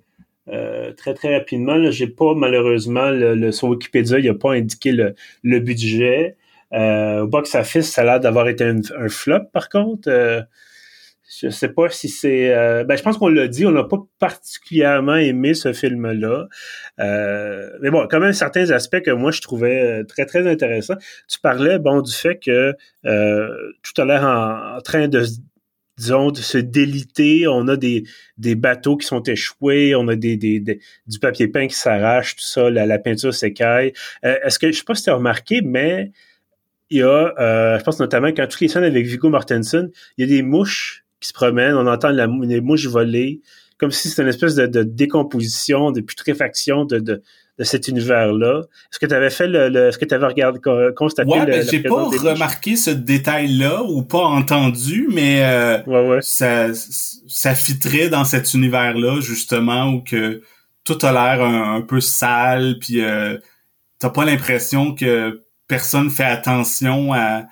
Euh, 0.50 0.92
très 0.94 1.14
très 1.14 1.38
rapidement, 1.38 1.90
j'ai 1.90 2.08
pas 2.08 2.34
malheureusement 2.36 3.10
le, 3.12 3.52
sur 3.54 3.70
Wikipédia, 3.70 4.20
il 4.20 4.28
a 4.28 4.34
pas 4.34 4.54
indiqué 4.54 4.92
le, 4.92 5.16
le 5.42 5.60
budget. 5.60 6.36
Euh, 6.74 7.22
au 7.22 7.28
box 7.28 7.56
office, 7.56 7.90
ça 7.90 8.02
a 8.02 8.06
l'air 8.06 8.20
d'avoir 8.20 8.50
été 8.50 8.66
un, 8.66 8.82
flop 9.10 9.46
par 9.54 9.70
contre. 9.70 10.10
Euh, 11.24 11.50
je 11.50 11.50
sais 11.50 11.70
pas 11.70 11.90
si 11.90 12.10
c'est. 12.10 12.54
Euh, 12.54 12.84
ben, 12.84 12.98
je 12.98 13.04
pense 13.04 13.18
qu'on 13.18 13.28
l'a 13.28 13.48
dit, 13.48 13.66
on 13.66 13.72
n'a 13.72 13.84
pas 13.84 13.98
particulièrement 14.20 15.16
aimé 15.16 15.54
ce 15.54 15.74
film-là. 15.74 16.48
Euh, 17.00 17.70
mais 17.82 17.90
bon, 17.90 18.08
quand 18.10 18.20
même 18.20 18.34
certains 18.34 18.72
aspects 18.72 19.02
que 19.02 19.12
moi 19.12 19.32
je 19.32 19.42
trouvais 19.42 20.04
très 20.06 20.26
très 20.26 20.48
intéressants. 20.48 20.98
Tu 21.28 21.40
parlais 21.40 21.80
bon 21.80 22.02
du 22.02 22.14
fait 22.14 22.38
que 22.38 22.74
tout 23.04 24.02
a 24.02 24.06
l'air 24.06 24.24
en, 24.24 24.82
train 24.82 25.08
de 25.08 25.24
disons, 25.98 26.32
de 26.32 26.40
se 26.40 26.58
déliter. 26.58 27.48
On 27.48 27.68
a 27.68 27.78
des, 27.78 28.04
des 28.38 28.56
bateaux 28.56 28.98
qui 28.98 29.06
sont 29.06 29.22
échoués, 29.24 29.96
on 29.96 30.08
a 30.08 30.16
des, 30.16 30.38
des, 30.38 30.60
du 30.60 31.20
papier 31.20 31.48
peint 31.48 31.68
qui 31.68 31.76
s'arrache, 31.76 32.36
tout 32.36 32.46
ça, 32.46 32.70
la, 32.70 33.00
peinture 33.00 33.34
s'écaille. 33.34 33.94
Est-ce 34.24 34.58
que, 34.60 34.72
je 34.72 34.78
sais 34.78 34.84
pas 34.84 34.96
si 34.96 35.04
tu 35.04 35.10
as 35.12 35.16
remarqué, 35.16 35.62
mais 35.62 36.12
il 36.94 36.98
y 36.98 37.02
a, 37.02 37.34
euh, 37.40 37.80
je 37.80 37.84
pense 37.84 38.00
notamment 38.00 38.28
quand 38.28 38.48
toutes 38.48 38.62
les 38.62 38.68
scènes 38.68 38.84
avec 38.84 39.06
Viggo 39.08 39.28
Mortensen, 39.30 39.90
il 40.18 40.22
y 40.22 40.32
a 40.32 40.36
des 40.36 40.44
mouches 40.44 41.03
qui 41.24 41.30
se 41.30 41.34
promènent, 41.34 41.76
on 41.76 41.88
entend 41.88 42.10
la, 42.10 42.28
les 42.28 42.62
mouches 42.62 42.88
voler, 42.88 43.42
comme 43.78 43.92
si 43.92 44.10
c'était 44.10 44.24
une 44.24 44.28
espèce 44.28 44.56
de, 44.56 44.84
décomposition, 44.84 45.92
de 45.92 46.02
putréfaction 46.02 46.86
de, 46.86 47.00
de, 47.00 47.24
de 47.58 47.64
cet 47.64 47.88
univers-là. 47.88 48.60
Est-ce 48.92 49.00
que 49.00 49.06
tu 49.06 49.14
avais 49.14 49.30
fait 49.30 49.48
le, 49.48 49.88
est-ce 49.88 49.98
que 49.98 50.06
tu 50.06 50.14
avais 50.14 50.28
regardé 50.28 50.60
constaté 50.96 51.30
ouais, 51.30 51.46
ben, 51.46 51.66
j'ai 51.70 51.82
pas 51.82 52.04
remarqué 52.04 52.76
ce 52.76 52.90
détail-là 52.90 53.84
ou 53.84 54.04
pas 54.04 54.24
entendu, 54.26 55.08
mais 55.12 55.44
euh, 55.46 55.82
ouais, 55.84 56.08
ouais. 56.10 56.20
ça 56.22 56.74
ça 56.74 57.56
fitterait 57.56 58.10
dans 58.10 58.26
cet 58.26 58.54
univers-là 58.54 59.22
justement 59.22 59.94
où 59.94 60.02
que 60.02 60.42
tout 60.84 60.98
a 61.04 61.12
l'air 61.14 61.46
un, 61.46 61.82
peu 61.82 62.02
sale 62.02 62.76
puis 62.82 63.02
euh, 63.02 63.38
t'as 63.98 64.10
pas 64.10 64.26
l'impression 64.26 64.94
que 64.94 65.42
personne 65.68 66.10
fait 66.10 66.26
attention 66.26 67.14
à, 67.14 67.44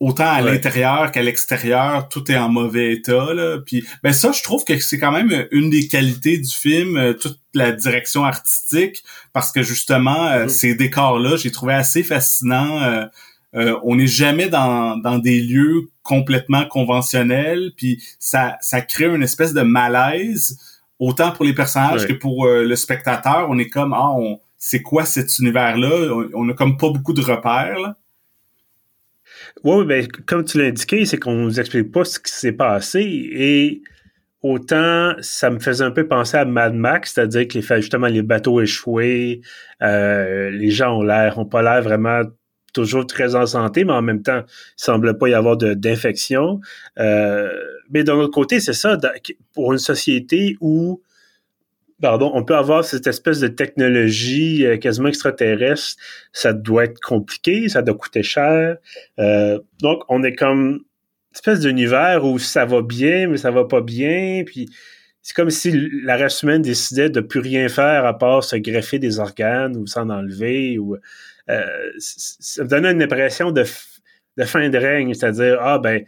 autant 0.00 0.26
à 0.26 0.40
l'intérieur 0.40 1.12
qu'à 1.12 1.22
l'extérieur, 1.22 2.08
tout 2.08 2.30
est 2.30 2.36
en 2.36 2.48
mauvais 2.48 2.92
état. 2.92 3.32
Là. 3.32 3.58
Puis 3.64 3.86
ben 4.02 4.12
ça, 4.12 4.32
je 4.32 4.42
trouve 4.42 4.64
que 4.64 4.78
c'est 4.80 4.98
quand 4.98 5.12
même 5.12 5.46
une 5.52 5.70
des 5.70 5.86
qualités 5.86 6.38
du 6.38 6.50
film, 6.50 6.96
euh, 6.96 7.12
toute 7.12 7.38
la 7.54 7.70
direction 7.70 8.24
artistique, 8.24 9.04
parce 9.32 9.52
que 9.52 9.62
justement, 9.62 10.26
euh, 10.26 10.46
mm. 10.46 10.48
ces 10.48 10.74
décors-là, 10.74 11.36
j'ai 11.36 11.52
trouvé 11.52 11.74
assez 11.74 12.02
fascinant. 12.02 13.08
Euh, 13.54 13.78
on 13.84 13.94
n'est 13.94 14.08
jamais 14.08 14.48
dans, 14.48 14.96
dans 14.96 15.18
des 15.18 15.40
lieux 15.40 15.88
complètement 16.02 16.66
conventionnels, 16.66 17.70
puis 17.76 18.02
ça, 18.18 18.56
ça 18.60 18.80
crée 18.80 19.06
une 19.06 19.22
espèce 19.22 19.54
de 19.54 19.62
malaise, 19.62 20.58
autant 20.98 21.30
pour 21.30 21.44
les 21.44 21.54
personnages 21.54 22.06
que 22.06 22.12
pour 22.12 22.46
le 22.48 22.74
spectateur. 22.74 23.46
On 23.48 23.58
est 23.58 23.68
comme, 23.68 23.92
ah, 23.92 24.10
on, 24.10 24.40
c'est 24.58 24.82
quoi 24.82 25.04
cet 25.04 25.38
univers-là? 25.38 26.12
On, 26.34 26.48
a 26.48 26.54
comme 26.54 26.76
pas 26.76 26.88
beaucoup 26.88 27.12
de 27.12 27.20
repères. 27.20 27.78
Là. 27.78 27.96
Oui, 29.62 29.84
ben, 29.86 30.06
comme 30.26 30.44
tu 30.44 30.58
l'as 30.58 30.66
indiqué, 30.66 31.06
c'est 31.06 31.18
qu'on 31.18 31.34
nous 31.34 31.60
explique 31.60 31.92
pas 31.92 32.04
ce 32.04 32.18
qui 32.18 32.32
s'est 32.32 32.52
passé 32.52 33.00
et 33.00 33.82
autant 34.42 35.14
ça 35.20 35.48
me 35.48 35.58
faisait 35.58 35.84
un 35.84 35.90
peu 35.90 36.06
penser 36.06 36.36
à 36.36 36.44
Mad 36.44 36.74
Max, 36.74 37.14
c'est-à-dire 37.14 37.48
que 37.48 37.60
justement 37.60 38.08
les 38.08 38.22
bateaux 38.22 38.60
échoués, 38.60 39.40
euh, 39.82 40.50
les 40.50 40.70
gens 40.70 40.98
ont 40.98 41.02
l'air, 41.02 41.38
ont 41.38 41.46
pas 41.46 41.62
l'air 41.62 41.82
vraiment 41.82 42.22
toujours 42.74 43.06
très 43.06 43.36
en 43.36 43.46
santé, 43.46 43.84
mais 43.84 43.92
en 43.92 44.02
même 44.02 44.22
temps, 44.22 44.42
il 44.46 44.72
semble 44.76 45.16
pas 45.16 45.28
y 45.28 45.34
avoir 45.34 45.56
d'infection. 45.56 46.60
Euh, 46.98 47.48
mais 47.90 48.04
d'un 48.04 48.14
autre 48.14 48.34
côté, 48.34 48.60
c'est 48.60 48.74
ça, 48.74 48.98
pour 49.54 49.72
une 49.72 49.78
société 49.78 50.56
où 50.60 51.00
pardon, 52.00 52.30
on 52.34 52.44
peut 52.44 52.56
avoir 52.56 52.84
cette 52.84 53.06
espèce 53.06 53.40
de 53.40 53.48
technologie 53.48 54.66
euh, 54.66 54.76
quasiment 54.76 55.08
extraterrestre. 55.08 55.96
Ça 56.32 56.52
doit 56.52 56.84
être 56.84 57.00
compliqué, 57.00 57.68
ça 57.68 57.82
doit 57.82 57.94
coûter 57.94 58.22
cher. 58.22 58.76
Euh, 59.18 59.58
donc, 59.80 60.02
on 60.08 60.22
est 60.22 60.34
comme 60.34 60.60
une 60.60 60.80
espèce 61.34 61.60
d'univers 61.60 62.24
où 62.24 62.38
ça 62.38 62.64
va 62.64 62.82
bien, 62.82 63.28
mais 63.28 63.36
ça 63.36 63.50
va 63.50 63.64
pas 63.64 63.80
bien. 63.80 64.42
Puis, 64.44 64.68
c'est 65.22 65.34
comme 65.34 65.50
si 65.50 65.88
la 66.02 66.16
race 66.16 66.42
humaine 66.42 66.62
décidait 66.62 67.10
de 67.10 67.20
plus 67.20 67.40
rien 67.40 67.68
faire 67.68 68.04
à 68.04 68.18
part 68.18 68.44
se 68.44 68.56
greffer 68.56 68.98
des 68.98 69.18
organes 69.18 69.76
ou 69.76 69.86
s'en 69.86 70.10
enlever. 70.10 70.78
Ou, 70.78 70.96
euh, 71.48 71.62
ça 71.98 72.64
me 72.64 72.68
donnait 72.68 72.92
une 72.92 73.02
impression 73.02 73.50
de, 73.50 73.64
de 74.36 74.44
fin 74.44 74.68
de 74.68 74.78
règne, 74.78 75.14
c'est-à-dire, 75.14 75.58
ah 75.60 75.78
ben, 75.78 76.04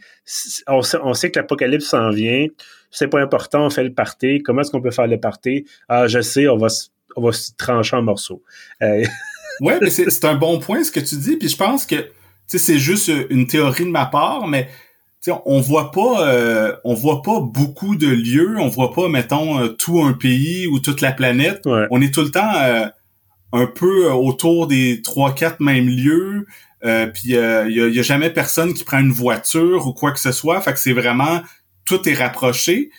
on 0.67 0.81
sait, 0.81 0.97
on 1.01 1.13
sait 1.13 1.31
que 1.31 1.39
l'apocalypse 1.39 1.85
s'en 1.87 2.11
vient 2.11 2.47
c'est 2.91 3.07
pas 3.07 3.21
important, 3.21 3.65
on 3.65 3.69
fait 3.69 3.83
le 3.83 3.93
party. 3.93 4.41
Comment 4.43 4.61
est-ce 4.61 4.71
qu'on 4.71 4.81
peut 4.81 4.91
faire 4.91 5.07
le 5.07 5.19
party? 5.19 5.65
Ah, 5.89 6.07
je 6.07 6.21
sais, 6.21 6.47
on 6.47 6.57
va, 6.57 6.67
on 7.15 7.21
va 7.21 7.31
se 7.31 7.51
trancher 7.57 7.95
en 7.95 8.01
morceaux. 8.01 8.41
Euh... 8.81 9.03
ouais, 9.61 9.79
mais 9.81 9.89
c'est 9.89 10.25
un 10.25 10.35
bon 10.35 10.59
point 10.59 10.83
ce 10.83 10.91
que 10.91 10.99
tu 10.99 11.15
dis, 11.15 11.37
puis 11.37 11.49
je 11.49 11.57
pense 11.57 11.85
que 11.85 12.09
c'est 12.47 12.79
juste 12.79 13.11
une 13.29 13.47
théorie 13.47 13.85
de 13.85 13.89
ma 13.89 14.05
part, 14.05 14.47
mais 14.47 14.69
on 15.45 15.59
voit 15.59 15.91
pas 15.91 16.27
euh, 16.27 16.75
on 16.83 16.93
voit 16.93 17.21
pas 17.21 17.39
beaucoup 17.41 17.95
de 17.95 18.07
lieux, 18.07 18.57
on 18.59 18.67
voit 18.67 18.93
pas 18.93 19.09
mettons 19.09 19.59
euh, 19.59 19.69
tout 19.69 20.01
un 20.01 20.13
pays 20.13 20.67
ou 20.67 20.79
toute 20.79 21.01
la 21.01 21.11
planète. 21.11 21.63
On 21.91 22.01
est 22.01 22.13
tout 22.13 22.21
le 22.21 22.31
temps 22.31 22.53
euh, 22.55 22.85
un 23.53 23.65
peu 23.65 24.09
autour 24.11 24.67
des 24.67 25.01
trois 25.01 25.33
quatre 25.33 25.59
mêmes 25.59 25.87
lieux. 25.87 26.45
puis 26.81 27.23
il 27.25 27.31
y 27.31 27.37
a, 27.37 27.67
y, 27.67 27.99
a, 27.99 28.01
jamais 28.01 28.29
personne 28.29 28.73
qui 28.73 28.83
prend 28.83 28.99
une 28.99 29.11
voiture 29.11 29.87
ou 29.87 29.93
quoi 29.93 30.11
que 30.11 30.19
ce 30.19 30.31
soit. 30.31 30.61
Fait 30.61 30.73
que 30.73 30.79
c'est 30.79 30.93
vraiment 30.93 31.41
tout 31.87 32.07
est 32.07 32.13
rapproché. 32.13 32.91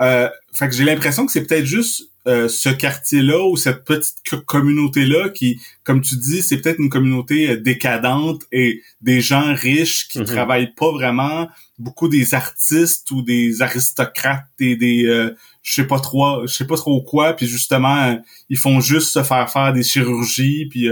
Euh, 0.00 0.28
fait 0.52 0.68
que 0.68 0.74
j'ai 0.74 0.84
l'impression 0.84 1.26
que 1.26 1.32
c'est 1.32 1.46
peut-être 1.46 1.66
juste 1.66 2.10
euh, 2.26 2.48
ce 2.48 2.70
quartier-là 2.70 3.46
ou 3.46 3.58
cette 3.58 3.84
petite 3.84 4.16
communauté-là 4.46 5.28
qui, 5.28 5.60
comme 5.82 6.00
tu 6.00 6.16
dis, 6.16 6.42
c'est 6.42 6.56
peut-être 6.56 6.78
une 6.78 6.88
communauté 6.88 7.50
euh, 7.50 7.56
décadente 7.60 8.44
et 8.50 8.82
des 9.02 9.20
gens 9.20 9.54
riches 9.54 10.08
qui 10.08 10.20
mm-hmm. 10.20 10.24
travaillent 10.24 10.72
pas 10.74 10.90
vraiment, 10.90 11.48
beaucoup 11.78 12.08
des 12.08 12.32
artistes 12.32 13.10
ou 13.10 13.20
des 13.20 13.60
aristocrates 13.60 14.46
et 14.58 14.74
des 14.74 15.04
euh, 15.04 15.36
je 15.62 15.74
sais 15.74 15.86
pas 15.86 16.00
trop 16.00 16.46
je 16.46 16.54
sais 16.54 16.66
pas 16.66 16.76
trop 16.76 17.02
quoi. 17.02 17.34
Puis 17.34 17.46
justement 17.46 18.18
ils 18.48 18.56
font 18.56 18.80
juste 18.80 19.08
se 19.08 19.22
faire 19.22 19.50
faire 19.50 19.74
des 19.74 19.82
chirurgies. 19.82 20.66
Puis 20.70 20.88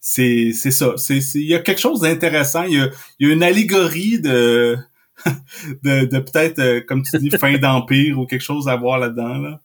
c'est 0.00 0.52
c'est 0.54 0.70
ça. 0.70 0.94
C'est 0.96 1.18
il 1.34 1.46
y 1.46 1.54
a 1.54 1.58
quelque 1.58 1.80
chose 1.80 2.00
d'intéressant. 2.00 2.62
Il 2.62 2.78
y 2.78 2.80
a 2.80 2.88
il 3.18 3.28
y 3.28 3.30
a 3.30 3.34
une 3.34 3.42
allégorie 3.42 4.18
de 4.18 4.78
de, 5.82 6.18
peut-être, 6.18 6.58
euh, 6.58 6.80
comme 6.86 7.02
tu 7.02 7.18
dis, 7.18 7.30
fin 7.30 7.56
d'empire 7.58 8.18
ou 8.18 8.26
quelque 8.26 8.42
chose 8.42 8.68
à 8.68 8.76
voir 8.76 8.98
là-dedans. 8.98 9.38
Là. 9.38 9.60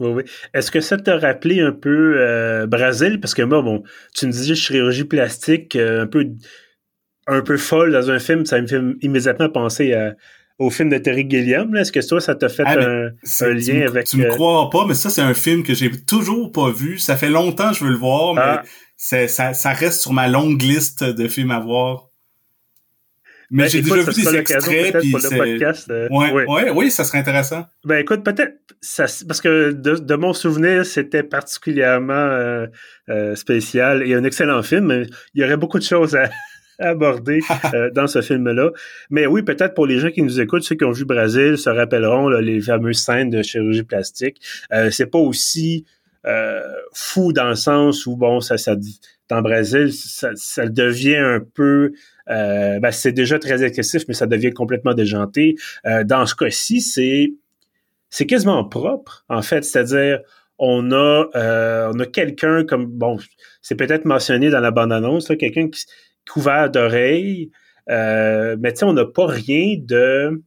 Oui, 0.00 0.10
oui. 0.10 0.22
Est-ce 0.54 0.70
que 0.70 0.80
ça 0.80 0.96
t'a 0.96 1.18
rappelé 1.18 1.60
un 1.60 1.72
peu 1.72 2.16
euh, 2.18 2.66
Brésil? 2.66 3.20
Parce 3.20 3.34
que 3.34 3.42
moi, 3.42 3.62
bon, 3.62 3.82
tu 4.14 4.26
me 4.26 4.32
disais 4.32 4.54
chirurgie 4.54 5.04
plastique 5.04 5.76
euh, 5.76 6.02
un 6.02 6.06
peu 6.06 6.26
un 7.26 7.42
peu 7.42 7.58
folle 7.58 7.92
dans 7.92 8.10
un 8.10 8.18
film, 8.18 8.46
ça 8.46 8.58
me 8.58 8.66
fait 8.66 8.80
immédiatement 9.02 9.50
penser 9.50 9.94
au 10.58 10.70
film 10.70 10.88
de 10.88 10.96
Terry 10.96 11.28
Gilliam. 11.28 11.76
Est-ce 11.76 11.92
que 11.92 12.00
toi, 12.06 12.22
ça 12.22 12.34
t'a 12.34 12.48
fait 12.48 12.62
ah, 12.64 12.72
un, 12.72 13.52
lien 13.52 13.86
avec... 13.86 14.06
Tu 14.06 14.16
me 14.16 14.30
crois 14.30 14.70
pas, 14.70 14.86
mais 14.86 14.94
ça, 14.94 15.10
c'est 15.10 15.20
un 15.20 15.34
film 15.34 15.62
que 15.62 15.74
j'ai 15.74 15.90
toujours 15.90 16.50
pas 16.52 16.70
vu. 16.70 16.98
Ça 16.98 17.18
fait 17.18 17.28
longtemps 17.28 17.72
que 17.72 17.76
je 17.76 17.84
veux 17.84 17.90
le 17.90 17.98
voir, 17.98 18.32
mais 18.32 18.40
ah. 18.40 18.62
ça, 18.96 19.52
ça 19.52 19.72
reste 19.74 20.00
sur 20.00 20.14
ma 20.14 20.26
longue 20.26 20.62
liste 20.62 21.04
de 21.04 21.28
films 21.28 21.50
à 21.50 21.60
voir. 21.60 22.07
Mais 23.50 23.64
ben, 23.64 23.70
j'ai 23.70 23.82
déjà 23.82 24.02
vu 24.02 24.12
des 24.12 24.36
extraits 24.36 24.98
puis 24.98 25.10
pour 25.10 25.20
le 25.20 25.36
podcast. 25.36 25.90
Euh, 25.90 26.08
ouais, 26.10 26.44
ouais, 26.46 26.70
oui, 26.70 26.90
ça 26.90 27.04
serait 27.04 27.18
intéressant. 27.18 27.66
Ben 27.84 27.98
écoute, 27.98 28.22
peut-être 28.22 28.56
parce 29.26 29.40
que 29.40 29.72
de, 29.72 30.14
mon 30.14 30.32
souvenir, 30.32 30.84
c'était 30.84 31.22
particulièrement 31.22 32.12
euh, 32.12 32.66
euh, 33.08 33.34
spécial 33.34 34.06
et 34.06 34.14
un 34.14 34.24
excellent 34.24 34.62
film. 34.62 35.06
Il 35.34 35.40
y 35.40 35.44
aurait 35.44 35.56
beaucoup 35.56 35.78
de 35.78 35.84
choses 35.84 36.14
à, 36.14 36.28
aborder 36.78 37.40
dans 37.94 38.06
ce 38.06 38.20
film-là. 38.20 38.70
Mais 39.10 39.26
oui, 39.26 39.42
peut-être 39.42 39.74
pour 39.74 39.86
les 39.86 39.98
gens 39.98 40.10
qui 40.10 40.22
nous 40.22 40.40
écoutent, 40.40 40.62
ceux 40.62 40.76
qui 40.76 40.84
ont 40.84 40.92
vu 40.92 41.06
Brésil 41.06 41.56
se 41.56 41.70
rappelleront 41.70 42.28
les 42.28 42.60
fameuses 42.60 42.98
scènes 42.98 43.30
de 43.30 43.42
chirurgie 43.42 43.82
plastique. 43.82 44.40
c'est 44.90 45.10
pas 45.10 45.18
aussi 45.18 45.86
fou 46.92 47.32
dans 47.32 47.48
le 47.48 47.54
sens 47.54 48.06
où 48.06 48.16
bon, 48.16 48.40
ça, 48.40 48.58
ça 48.58 48.74
dans 49.28 49.42
Brésil, 49.42 49.92
ça, 49.92 50.30
ça 50.34 50.66
devient 50.66 51.16
un 51.16 51.40
peu 51.40 51.92
euh, 52.30 52.78
ben, 52.80 52.90
c'est 52.90 53.12
déjà 53.12 53.38
très 53.38 53.62
excessif, 53.62 54.04
mais 54.08 54.14
ça 54.14 54.26
devient 54.26 54.52
complètement 54.52 54.94
déjanté. 54.94 55.56
Euh, 55.86 56.04
dans 56.04 56.26
ce 56.26 56.34
cas-ci, 56.34 56.80
c'est 56.80 57.32
c'est 58.10 58.26
quasiment 58.26 58.64
propre, 58.64 59.24
en 59.28 59.42
fait. 59.42 59.64
C'est-à-dire, 59.64 60.20
on 60.58 60.92
a 60.92 61.28
euh, 61.34 61.90
on 61.94 61.98
a 62.00 62.06
quelqu'un 62.06 62.64
comme 62.64 62.86
bon, 62.86 63.18
c'est 63.62 63.76
peut-être 63.76 64.04
mentionné 64.04 64.50
dans 64.50 64.60
la 64.60 64.70
bande-annonce, 64.70 65.28
quelqu'un 65.38 65.68
qui 65.68 65.86
couvert 66.28 66.70
d'oreilles. 66.70 67.50
Euh, 67.90 68.56
mais 68.60 68.72
tu 68.72 68.80
sais, 68.80 68.84
on 68.84 68.92
n'a 68.92 69.06
pas 69.06 69.26
rien 69.26 69.76
de... 69.78 70.42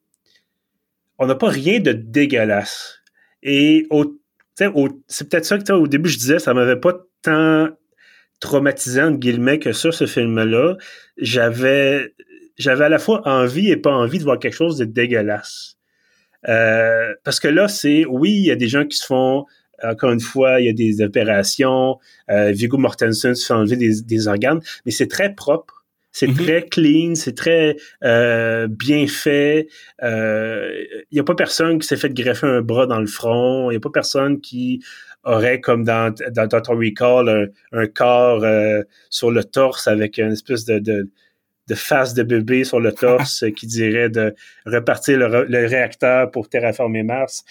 On 1.18 1.25
n'a 1.28 1.36
pas 1.36 1.50
rien 1.50 1.80
de 1.80 1.92
dégueulasse. 1.92 3.00
Et 3.44 3.88
au, 3.90 4.21
c'est 4.55 5.29
peut-être 5.29 5.46
ça 5.46 5.58
que 5.58 5.74
au 5.74 5.88
début 5.88 6.10
je 6.10 6.17
disais, 6.17 6.39
ça 6.39 6.53
m'avait 6.53 6.79
pas 6.79 6.93
tant 7.22 7.70
traumatisé 8.39 9.01
entre 9.01 9.20
guillemets 9.20 9.60
que 9.60 9.72
ça, 9.72 9.91
ce 9.91 10.05
film-là. 10.05 10.75
J'avais 11.17 12.13
j'avais 12.58 12.86
à 12.86 12.89
la 12.89 13.00
fois 13.00 13.22
envie 13.25 13.70
et 13.72 13.77
pas 13.77 13.91
envie 13.91 14.20
de 14.20 14.24
voir 14.24 14.39
quelque 14.39 14.55
chose 14.55 14.77
de 14.77 14.86
dégueulasse. 14.86 15.77
Euh, 16.48 17.13
parce 17.24 17.39
que 17.39 17.48
là, 17.48 17.67
c'est 17.67 18.05
oui, 18.05 18.31
il 18.31 18.46
y 18.46 18.51
a 18.51 18.55
des 18.55 18.67
gens 18.67 18.86
qui 18.86 18.98
se 18.98 19.05
font 19.05 19.46
encore 19.84 20.12
une 20.12 20.20
fois, 20.20 20.60
il 20.60 20.65
y 20.65 20.70
a 20.70 20.74
des 20.74 21.01
opérations. 21.01 21.98
Euh, 22.29 22.51
Viggo 22.51 22.77
Mortensen 22.77 23.36
se 23.36 23.46
fait 23.46 23.53
enlever 23.53 23.77
des, 23.77 24.27
organes, 24.27 24.60
mais 24.86 24.91
c'est 24.91 25.08
très 25.08 25.34
propre. 25.34 25.80
C'est 26.12 26.27
mm-hmm. 26.27 26.44
très 26.44 26.62
clean, 26.63 27.15
c'est 27.15 27.36
très 27.36 27.77
euh, 28.03 28.68
bien 28.68 29.08
fait. 29.08 29.68
Euh, 30.03 30.84
il 31.10 31.13
n'y 31.13 31.20
a 31.20 31.24
pas 31.24 31.36
personne 31.36 31.80
qui 31.80 31.88
s'est 31.88 31.98
fait 31.98 32.13
greffer 32.13 32.48
un 32.48 32.62
bras 32.62 32.86
dans 32.86 33.00
le 33.00 33.08
front. 33.08 33.70
Il 33.70 33.74
n'y 33.74 33.77
a 33.77 33.80
pas 33.80 33.89
personne 33.89 34.41
qui 34.41 34.84
aurait, 35.24 35.62
comme 35.62 35.84
dans, 35.84 36.13
dans 36.32 36.48
Total 36.48 36.75
Recall, 36.75 37.51
un, 37.72 37.88
corps 37.88 38.44
sur 39.10 39.32
le 39.32 39.44
torse 39.44 39.88
avec 39.88 40.18
une 40.18 40.32
espèce 40.32 40.65
de, 40.65 40.80
de, 40.80 41.10
de, 41.68 41.75
face 41.75 42.13
de 42.13 42.24
bébé 42.24 42.63
sur 42.63 42.80
le 42.80 42.91
torse 42.94 43.46
qui 43.56 43.68
dirait 43.68 44.10
de 44.10 44.34
repartir 44.65 45.18
le, 45.18 45.46
le 45.46 45.68
réacteur 45.68 46.30
pour 46.32 46.50
terraformer 46.50 47.03
Mars. 47.03 47.46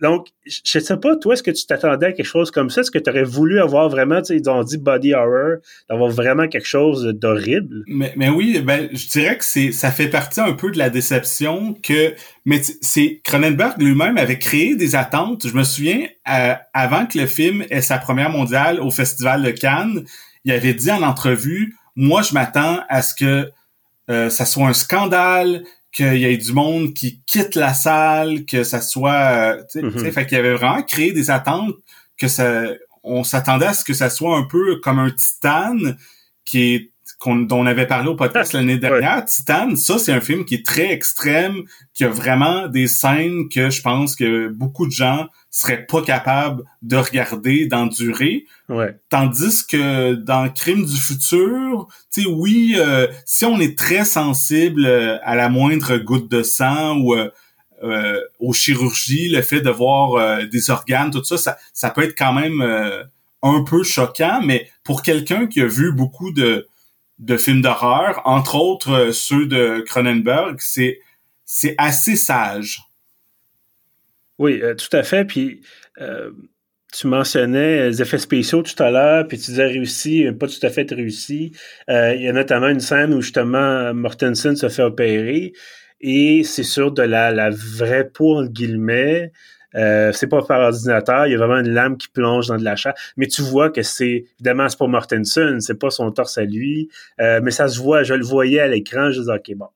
Donc, 0.00 0.28
je 0.44 0.78
sais 0.78 0.96
pas, 0.96 1.16
toi, 1.16 1.34
est-ce 1.34 1.42
que 1.42 1.50
tu 1.50 1.66
t'attendais 1.66 2.06
à 2.06 2.12
quelque 2.12 2.26
chose 2.26 2.50
comme 2.50 2.70
ça? 2.70 2.80
Est-ce 2.80 2.90
que 2.90 2.98
tu 2.98 3.10
aurais 3.10 3.24
voulu 3.24 3.60
avoir 3.60 3.88
vraiment, 3.88 4.20
tu 4.20 4.26
sais, 4.26 4.36
ils 4.36 4.50
ont 4.50 4.62
dit 4.62 4.78
body 4.78 5.14
horror, 5.14 5.58
d'avoir 5.88 6.10
vraiment 6.10 6.48
quelque 6.48 6.66
chose 6.66 7.04
d'horrible? 7.14 7.84
Mais, 7.86 8.12
mais 8.16 8.28
oui, 8.28 8.60
ben, 8.60 8.88
je 8.92 9.08
dirais 9.08 9.38
que 9.38 9.44
c'est, 9.44 9.72
ça 9.72 9.90
fait 9.90 10.08
partie 10.08 10.40
un 10.40 10.52
peu 10.52 10.70
de 10.70 10.78
la 10.78 10.90
déception 10.90 11.74
que, 11.74 12.14
mais 12.44 12.60
c'est, 12.80 13.20
Cronenberg 13.24 13.80
lui-même 13.80 14.18
avait 14.18 14.38
créé 14.38 14.76
des 14.76 14.96
attentes. 14.96 15.46
Je 15.46 15.54
me 15.54 15.64
souviens, 15.64 16.06
euh, 16.28 16.54
avant 16.72 17.06
que 17.06 17.18
le 17.18 17.26
film 17.26 17.64
ait 17.70 17.82
sa 17.82 17.98
première 17.98 18.30
mondiale 18.30 18.80
au 18.80 18.90
Festival 18.90 19.42
de 19.42 19.50
Cannes, 19.50 20.04
il 20.44 20.52
avait 20.52 20.74
dit 20.74 20.90
en 20.90 21.02
entrevue, 21.02 21.76
moi, 21.96 22.22
je 22.22 22.34
m'attends 22.34 22.80
à 22.88 23.02
ce 23.02 23.14
que 23.14 23.50
euh, 24.10 24.28
ça 24.28 24.44
soit 24.44 24.68
un 24.68 24.72
scandale, 24.72 25.64
qu'il 25.94 26.16
y 26.16 26.24
ait 26.24 26.36
du 26.36 26.52
monde 26.52 26.92
qui 26.92 27.22
quitte 27.24 27.54
la 27.54 27.72
salle, 27.72 28.44
que 28.46 28.64
ça 28.64 28.80
soit, 28.80 29.12
euh, 29.12 29.62
tu 29.70 29.80
sais, 29.80 29.86
mm-hmm. 29.86 30.12
fait 30.12 30.26
qu'il 30.26 30.36
y 30.36 30.40
avait 30.40 30.54
vraiment 30.54 30.82
créé 30.82 31.12
des 31.12 31.30
attentes 31.30 31.76
que 32.18 32.26
ça, 32.26 32.64
on 33.04 33.22
s'attendait 33.22 33.66
à 33.66 33.74
ce 33.74 33.84
que 33.84 33.94
ça 33.94 34.10
soit 34.10 34.36
un 34.36 34.42
peu 34.44 34.80
comme 34.80 34.98
un 34.98 35.10
titane 35.10 35.96
qui 36.44 36.74
est 36.74 36.90
dont 37.26 37.58
on 37.58 37.66
avait 37.66 37.86
parlé 37.86 38.08
au 38.08 38.16
podcast 38.16 38.52
l'année 38.52 38.78
dernière, 38.78 39.24
Titan, 39.24 39.74
ça 39.76 39.98
c'est 39.98 40.12
un 40.12 40.20
film 40.20 40.44
qui 40.44 40.56
est 40.56 40.66
très 40.66 40.90
extrême, 40.92 41.62
qui 41.94 42.04
a 42.04 42.08
vraiment 42.08 42.68
des 42.68 42.86
scènes 42.86 43.48
que 43.48 43.70
je 43.70 43.80
pense 43.82 44.14
que 44.16 44.48
beaucoup 44.48 44.86
de 44.86 44.92
gens 44.92 45.28
seraient 45.50 45.86
pas 45.86 46.02
capables 46.02 46.64
de 46.82 46.96
regarder, 46.96 47.66
d'endurer. 47.66 48.44
Ouais. 48.68 48.96
Tandis 49.08 49.64
que 49.66 50.14
dans 50.14 50.48
Crime 50.50 50.84
du 50.84 50.96
futur, 50.96 51.86
tu 52.12 52.22
sais, 52.22 52.28
oui, 52.28 52.74
euh, 52.76 53.06
si 53.24 53.44
on 53.44 53.60
est 53.60 53.78
très 53.78 54.04
sensible 54.04 54.84
euh, 54.84 55.16
à 55.22 55.36
la 55.36 55.48
moindre 55.48 55.96
goutte 55.98 56.28
de 56.28 56.42
sang 56.42 56.98
ou 56.98 57.14
euh, 57.14 57.30
euh 57.84 58.20
aux 58.40 58.52
chirurgies, 58.52 59.28
le 59.28 59.42
fait 59.42 59.60
de 59.60 59.70
voir 59.70 60.44
des 60.48 60.70
organes, 60.70 61.10
tout 61.10 61.22
ça, 61.22 61.38
ça, 61.38 61.56
ça 61.72 61.90
peut 61.90 62.02
être 62.02 62.18
quand 62.18 62.32
même 62.32 62.60
un 63.42 63.62
peu 63.62 63.82
choquant, 63.82 64.40
mais 64.42 64.68
pour 64.82 65.02
quelqu'un 65.02 65.46
qui 65.46 65.60
a 65.60 65.66
vu 65.66 65.92
beaucoup 65.92 66.32
de 66.32 66.66
de 67.18 67.36
films 67.36 67.62
d'horreur, 67.62 68.22
entre 68.24 68.56
autres 68.56 68.90
euh, 68.90 69.12
ceux 69.12 69.46
de 69.46 69.82
Cronenberg, 69.86 70.56
c'est 70.58 71.00
c'est 71.44 71.74
assez 71.78 72.16
sage. 72.16 72.80
Oui, 74.38 74.60
euh, 74.62 74.74
tout 74.74 74.94
à 74.96 75.02
fait. 75.02 75.24
Puis 75.24 75.62
euh, 76.00 76.30
tu 76.92 77.06
mentionnais 77.06 77.88
les 77.88 78.02
effets 78.02 78.18
spéciaux 78.18 78.62
tout 78.62 78.80
à 78.82 78.90
l'heure, 78.90 79.26
puis 79.28 79.38
tu 79.38 79.50
disais 79.50 79.66
réussi, 79.66 80.26
pas 80.38 80.48
tout 80.48 80.64
à 80.64 80.70
fait 80.70 80.90
réussi. 80.90 81.52
il 81.88 82.22
y 82.22 82.28
a 82.28 82.32
notamment 82.32 82.68
une 82.68 82.80
scène 82.80 83.14
où 83.14 83.20
justement 83.20 83.92
Mortensen 83.94 84.56
se 84.56 84.68
fait 84.68 84.82
opérer 84.82 85.52
et 86.00 86.44
c'est 86.44 86.64
sur 86.64 86.92
de 86.92 87.02
la, 87.02 87.30
la 87.30 87.50
vraie 87.50 88.08
peau 88.08 88.38
entre 88.38 88.52
guillemets. 88.52 89.32
Euh, 89.76 90.12
c'est 90.12 90.26
pas 90.26 90.42
par 90.42 90.60
ordinateur, 90.60 91.26
il 91.26 91.32
y 91.32 91.34
a 91.34 91.38
vraiment 91.38 91.58
une 91.58 91.70
lame 91.70 91.96
qui 91.96 92.08
plonge 92.08 92.48
dans 92.48 92.56
de 92.56 92.64
la 92.64 92.76
chair. 92.76 92.94
Mais 93.16 93.26
tu 93.26 93.42
vois 93.42 93.70
que 93.70 93.82
c'est, 93.82 94.24
évidemment, 94.38 94.68
c'est 94.68 94.78
pas 94.78 94.86
Mortensen, 94.86 95.60
c'est 95.60 95.78
pas 95.78 95.90
son 95.90 96.10
torse 96.12 96.38
à 96.38 96.44
lui, 96.44 96.88
euh, 97.20 97.40
mais 97.42 97.50
ça 97.50 97.68
se 97.68 97.80
voit, 97.80 98.02
je 98.02 98.14
le 98.14 98.24
voyais 98.24 98.60
à 98.60 98.68
l'écran, 98.68 99.10
je 99.10 99.20
disais, 99.20 99.32
OK, 99.32 99.54
bon. 99.56 99.68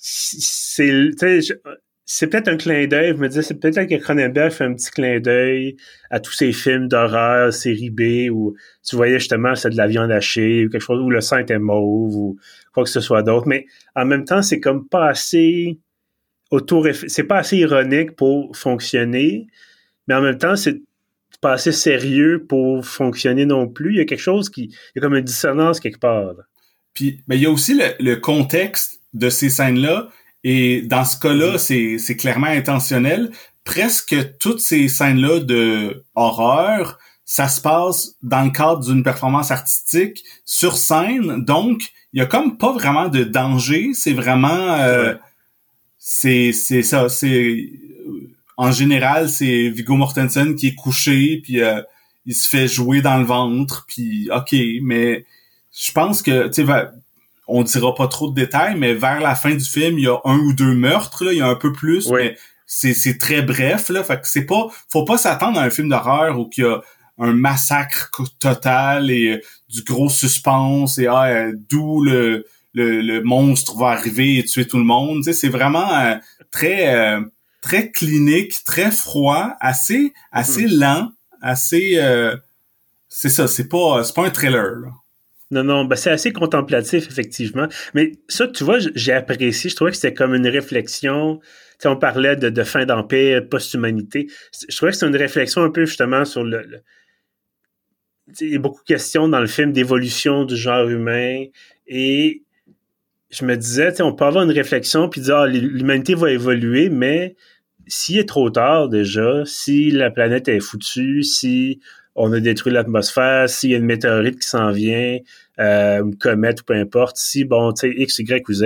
C'est, 0.00 1.10
c'est 2.10 2.26
peut-être 2.28 2.48
un 2.48 2.56
clin 2.56 2.86
d'œil, 2.86 3.10
je 3.10 3.20
me 3.20 3.28
disais, 3.28 3.42
c'est 3.42 3.54
peut-être 3.54 3.86
que 3.86 3.96
Cronenberg 3.96 4.50
fait 4.50 4.64
un 4.64 4.74
petit 4.74 4.90
clin 4.90 5.20
d'œil 5.20 5.76
à 6.10 6.20
tous 6.20 6.32
ces 6.32 6.52
films 6.52 6.88
d'horreur, 6.88 7.52
série 7.52 7.90
B, 7.90 8.30
où 8.32 8.54
tu 8.82 8.96
voyais 8.96 9.18
justement, 9.18 9.54
c'est 9.54 9.70
de 9.70 9.76
la 9.76 9.86
viande 9.86 10.10
hachée, 10.10 10.66
ou 10.66 10.70
quelque 10.70 10.80
chose, 10.80 11.00
où 11.00 11.10
le 11.10 11.20
sang 11.20 11.38
était 11.38 11.58
mauve, 11.58 12.16
ou 12.16 12.38
quoi 12.72 12.84
que 12.84 12.90
ce 12.90 13.00
soit 13.00 13.22
d'autre. 13.22 13.46
Mais 13.46 13.66
en 13.94 14.06
même 14.06 14.24
temps, 14.24 14.40
c'est 14.40 14.60
comme 14.60 14.88
pas 14.88 15.08
assez 15.08 15.78
autour 16.50 16.86
c'est 17.06 17.24
pas 17.24 17.38
assez 17.38 17.58
ironique 17.58 18.12
pour 18.12 18.56
fonctionner, 18.56 19.46
mais 20.06 20.14
en 20.14 20.22
même 20.22 20.38
temps, 20.38 20.56
c'est 20.56 20.80
pas 21.40 21.52
assez 21.52 21.72
sérieux 21.72 22.44
pour 22.48 22.84
fonctionner 22.84 23.46
non 23.46 23.68
plus. 23.68 23.92
Il 23.92 23.98
y 23.98 24.00
a 24.00 24.04
quelque 24.04 24.20
chose 24.20 24.50
qui, 24.50 24.64
il 24.64 24.92
y 24.96 24.98
a 24.98 25.00
comme 25.00 25.14
une 25.14 25.24
dissonance 25.24 25.80
quelque 25.80 26.00
part. 26.00 26.34
Puis, 26.94 27.22
mais 27.28 27.36
il 27.36 27.42
y 27.42 27.46
a 27.46 27.50
aussi 27.50 27.78
le, 28.00 28.14
contexte 28.16 29.00
de 29.14 29.30
ces 29.30 29.50
scènes-là, 29.50 30.08
et 30.44 30.82
dans 30.82 31.04
ce 31.04 31.18
cas-là, 31.18 31.56
mm-hmm. 31.56 31.98
c'est 31.98 32.16
clairement 32.16 32.46
intentionnel. 32.46 33.30
Presque 33.64 34.16
toutes 34.38 34.60
ces 34.60 34.88
scènes-là 34.88 35.40
de 35.40 36.04
horreur, 36.14 36.98
ça 37.24 37.48
se 37.48 37.60
passe 37.60 38.14
dans 38.22 38.42
le 38.42 38.50
cadre 38.50 38.80
d'une 38.84 39.02
performance 39.02 39.50
artistique 39.50 40.24
sur 40.44 40.76
scène, 40.76 41.44
donc 41.44 41.90
il 42.12 42.20
y 42.20 42.22
a 42.22 42.26
comme 42.26 42.56
pas 42.56 42.72
vraiment 42.72 43.08
de 43.08 43.22
danger. 43.22 43.90
C'est 43.92 44.14
vraiment 44.14 44.72
euh, 44.80 45.14
c'est 46.10 46.52
c'est 46.52 46.82
ça, 46.82 47.10
c'est 47.10 47.70
en 48.56 48.72
général, 48.72 49.28
c'est 49.28 49.68
Viggo 49.68 49.94
Mortensen 49.94 50.54
qui 50.54 50.68
est 50.68 50.74
couché 50.74 51.42
puis 51.42 51.60
euh, 51.60 51.82
il 52.24 52.34
se 52.34 52.48
fait 52.48 52.66
jouer 52.66 53.02
dans 53.02 53.18
le 53.18 53.26
ventre 53.26 53.84
puis 53.86 54.30
OK, 54.34 54.56
mais 54.80 55.26
je 55.78 55.92
pense 55.92 56.22
que 56.22 56.48
tu 56.48 56.64
sais 56.64 56.88
on 57.46 57.62
dira 57.62 57.94
pas 57.94 58.08
trop 58.08 58.30
de 58.30 58.34
détails 58.34 58.74
mais 58.78 58.94
vers 58.94 59.20
la 59.20 59.34
fin 59.34 59.54
du 59.54 59.64
film, 59.64 59.98
il 59.98 60.04
y 60.04 60.08
a 60.08 60.18
un 60.24 60.38
ou 60.38 60.54
deux 60.54 60.72
meurtres 60.72 61.26
là, 61.26 61.32
il 61.34 61.38
y 61.40 61.42
a 61.42 61.46
un 61.46 61.56
peu 61.56 61.72
plus 61.72 62.10
mais 62.10 62.38
c'est 62.64 62.94
c'est 62.94 63.18
très 63.18 63.42
bref 63.42 63.90
là, 63.90 64.02
fait 64.02 64.18
que 64.18 64.28
c'est 64.28 64.46
pas 64.46 64.68
faut 64.88 65.04
pas 65.04 65.18
s'attendre 65.18 65.60
à 65.60 65.64
un 65.64 65.70
film 65.70 65.90
d'horreur 65.90 66.40
où 66.40 66.48
il 66.56 66.64
y 66.64 66.66
a 66.66 66.80
un 67.18 67.34
massacre 67.34 68.10
total 68.38 69.10
et 69.10 69.32
euh, 69.32 69.40
du 69.68 69.82
gros 69.82 70.08
suspense 70.08 70.96
et 70.96 71.06
ah, 71.06 71.26
euh, 71.26 71.52
d'où 71.68 72.02
le 72.02 72.46
le, 72.82 73.20
monstre 73.22 73.76
va 73.76 73.88
arriver 73.88 74.38
et 74.38 74.44
tuer 74.44 74.66
tout 74.66 74.78
le 74.78 74.84
monde. 74.84 75.24
c'est 75.24 75.48
vraiment 75.48 75.92
euh, 75.94 76.14
très 76.50 76.94
euh, 76.94 77.20
très 77.60 77.90
clinique, 77.90 78.64
très 78.64 78.90
froid, 78.90 79.54
assez 79.60 80.12
assez 80.32 80.66
hmm. 80.66 80.80
lent, 80.80 81.08
assez 81.42 81.94
euh, 81.98 82.36
c'est 83.08 83.28
ça, 83.28 83.48
c'est 83.48 83.68
pas 83.68 84.02
c'est 84.04 84.14
pas 84.14 84.26
un 84.26 84.30
trailer. 84.30 84.74
Non, 85.50 85.64
non, 85.64 85.84
ben 85.86 85.96
c'est 85.96 86.10
assez 86.10 86.30
contemplatif, 86.32 87.08
effectivement. 87.08 87.68
Mais 87.94 88.12
ça, 88.28 88.46
tu 88.48 88.64
vois, 88.64 88.78
j'ai 88.94 89.12
apprécié. 89.12 89.70
Je 89.70 89.76
trouvais 89.76 89.92
que 89.92 89.96
c'était 89.96 90.12
comme 90.12 90.34
une 90.34 90.46
réflexion. 90.46 91.40
Tu 91.80 91.88
on 91.88 91.96
parlait 91.96 92.36
de, 92.36 92.64
fin 92.64 92.84
d'empire, 92.84 93.48
post-humanité. 93.48 94.26
Je 94.68 94.76
trouvais 94.76 94.92
que 94.92 94.98
c'est 94.98 95.06
une 95.06 95.16
réflexion 95.16 95.62
un 95.62 95.70
peu 95.70 95.86
justement 95.86 96.26
sur 96.26 96.44
le, 96.44 96.62
le 96.64 96.82
il 98.40 98.52
y 98.52 98.56
a 98.56 98.58
beaucoup 98.58 98.80
de 98.80 98.86
questions 98.86 99.28
dans 99.28 99.40
le 99.40 99.46
film 99.46 99.72
d'évolution 99.72 100.44
du 100.44 100.56
genre 100.56 100.88
humain 100.88 101.44
et 101.86 102.42
je 103.30 103.44
me 103.44 103.56
disais, 103.56 104.00
on 104.00 104.14
peut 104.14 104.24
avoir 104.24 104.44
une 104.44 104.50
réflexion 104.50 105.08
puis 105.08 105.20
dire 105.20 105.36
ah, 105.36 105.46
l'humanité 105.46 106.14
va 106.14 106.30
évoluer, 106.30 106.88
mais 106.88 107.36
s'il 107.86 108.18
est 108.18 108.28
trop 108.28 108.50
tard 108.50 108.88
déjà, 108.88 109.42
si 109.44 109.90
la 109.90 110.10
planète 110.10 110.48
est 110.48 110.60
foutue, 110.60 111.22
si 111.22 111.80
on 112.14 112.32
a 112.32 112.40
détruit 112.40 112.72
l'atmosphère, 112.72 113.48
s'il 113.48 113.70
y 113.70 113.74
a 113.74 113.78
une 113.78 113.84
météorite 113.84 114.40
qui 114.40 114.48
s'en 114.48 114.72
vient, 114.72 115.18
euh, 115.60 116.02
une 116.02 116.16
comète 116.16 116.62
ou 116.62 116.64
peu 116.64 116.74
importe, 116.74 117.16
si 117.16 117.44
bon, 117.44 117.72
tu 117.72 117.92
sais, 117.92 117.94
X, 117.96 118.18
Y 118.18 118.48
ou 118.48 118.52
Z, 118.52 118.64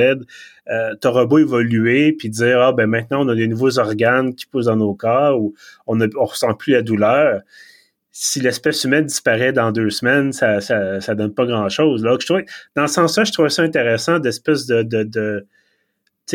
euh, 0.70 0.94
t'auras 1.00 1.26
beau 1.26 1.38
évoluer 1.38 2.12
puis 2.12 2.30
dire 2.30 2.60
ah 2.60 2.72
ben 2.72 2.86
maintenant 2.86 3.26
on 3.26 3.28
a 3.28 3.34
des 3.34 3.48
nouveaux 3.48 3.80
organes 3.80 4.34
qui 4.34 4.46
poussent 4.46 4.66
dans 4.66 4.76
nos 4.76 4.94
corps 4.94 5.40
ou 5.40 5.54
on 5.88 5.96
ne 5.96 6.06
ressent 6.14 6.54
plus 6.54 6.72
la 6.72 6.82
douleur 6.82 7.40
si 8.12 8.40
l'espèce 8.40 8.84
humaine 8.84 9.06
disparaît 9.06 9.52
dans 9.52 9.72
deux 9.72 9.88
semaines, 9.88 10.32
ça, 10.32 10.60
ça, 10.60 11.00
ça 11.00 11.14
donne 11.14 11.32
pas 11.32 11.46
grand-chose. 11.46 12.04
Là, 12.04 12.16
je 12.20 12.26
trouvais, 12.26 12.44
dans 12.76 12.86
ce 12.86 12.94
sens-là, 12.94 13.24
je 13.24 13.32
trouvais 13.32 13.48
ça 13.48 13.62
intéressant 13.62 14.18
d'espèce 14.18 14.66
de, 14.66 14.82
de, 14.82 15.02
de 15.02 15.46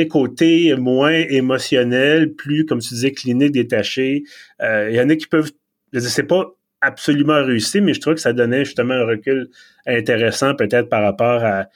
côté 0.06 0.76
moins 0.76 1.12
émotionnel, 1.12 2.34
plus, 2.34 2.66
comme 2.66 2.80
tu 2.80 2.90
disais, 2.90 3.12
clinique, 3.12 3.52
détaché. 3.52 4.24
Euh, 4.62 4.90
il 4.90 4.96
y 4.96 5.02
en 5.02 5.10
a 5.10 5.16
qui 5.16 5.28
peuvent... 5.28 5.52
Je 5.94 6.22
pas 6.24 6.46
absolument 6.82 7.44
réussi, 7.44 7.82
mais 7.82 7.94
je 7.94 8.02
trouve 8.02 8.16
que 8.16 8.22
ça 8.22 8.34
donnait 8.34 8.66
justement 8.66 8.94
un 8.94 9.06
recul 9.06 9.50
intéressant 9.86 10.54
peut-être 10.56 10.90
par 10.90 11.04
rapport 11.04 11.44
à, 11.44 11.68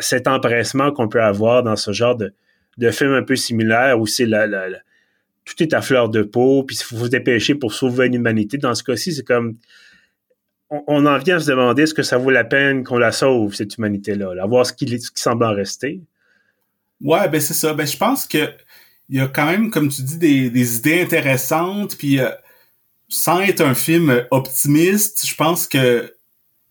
cet 0.00 0.26
empressement 0.26 0.90
qu'on 0.90 1.06
peut 1.06 1.22
avoir 1.22 1.62
dans 1.62 1.76
ce 1.76 1.92
genre 1.92 2.16
de, 2.16 2.32
de 2.78 2.90
film 2.90 3.12
un 3.12 3.22
peu 3.22 3.36
similaire 3.36 4.00
où 4.00 4.06
c'est 4.06 4.24
la, 4.24 4.46
la, 4.46 4.68
tout 5.44 5.62
est 5.62 5.74
à 5.74 5.82
fleur 5.82 6.08
de 6.08 6.22
peau, 6.22 6.64
puis 6.64 6.76
il 6.76 6.84
faut 6.84 7.04
se 7.04 7.10
dépêcher 7.10 7.54
pour 7.54 7.72
sauver 7.72 8.08
l'humanité. 8.08 8.58
Dans 8.58 8.74
ce 8.74 8.82
cas-ci, 8.82 9.12
c'est 9.12 9.24
comme 9.24 9.56
on, 10.70 11.06
en 11.06 11.18
vient 11.18 11.36
à 11.36 11.40
se 11.40 11.50
demander 11.50 11.82
est-ce 11.82 11.94
que 11.94 12.02
ça 12.02 12.16
vaut 12.16 12.30
la 12.30 12.44
peine 12.44 12.84
qu'on 12.84 12.98
la 12.98 13.12
sauve, 13.12 13.54
cette 13.54 13.76
humanité-là, 13.76 14.34
là, 14.34 14.46
voir 14.46 14.64
ce 14.64 14.72
qui, 14.72 14.86
ce 15.00 15.10
qui 15.10 15.20
semble 15.20 15.44
en 15.44 15.52
rester? 15.52 16.00
Ouais, 17.00 17.28
ben 17.28 17.40
c'est 17.40 17.54
ça. 17.54 17.74
Ben 17.74 17.86
je 17.86 17.96
pense 17.96 18.26
que 18.26 18.50
il 19.08 19.16
y 19.16 19.20
a 19.20 19.26
quand 19.26 19.46
même, 19.46 19.70
comme 19.70 19.88
tu 19.88 20.02
dis, 20.02 20.18
des, 20.18 20.50
des 20.50 20.76
idées 20.76 21.02
intéressantes, 21.02 21.96
puis 21.96 22.20
euh, 22.20 22.30
sans 23.08 23.40
être 23.40 23.60
un 23.60 23.74
film 23.74 24.24
optimiste, 24.30 25.26
je 25.26 25.34
pense 25.34 25.66
que 25.66 26.14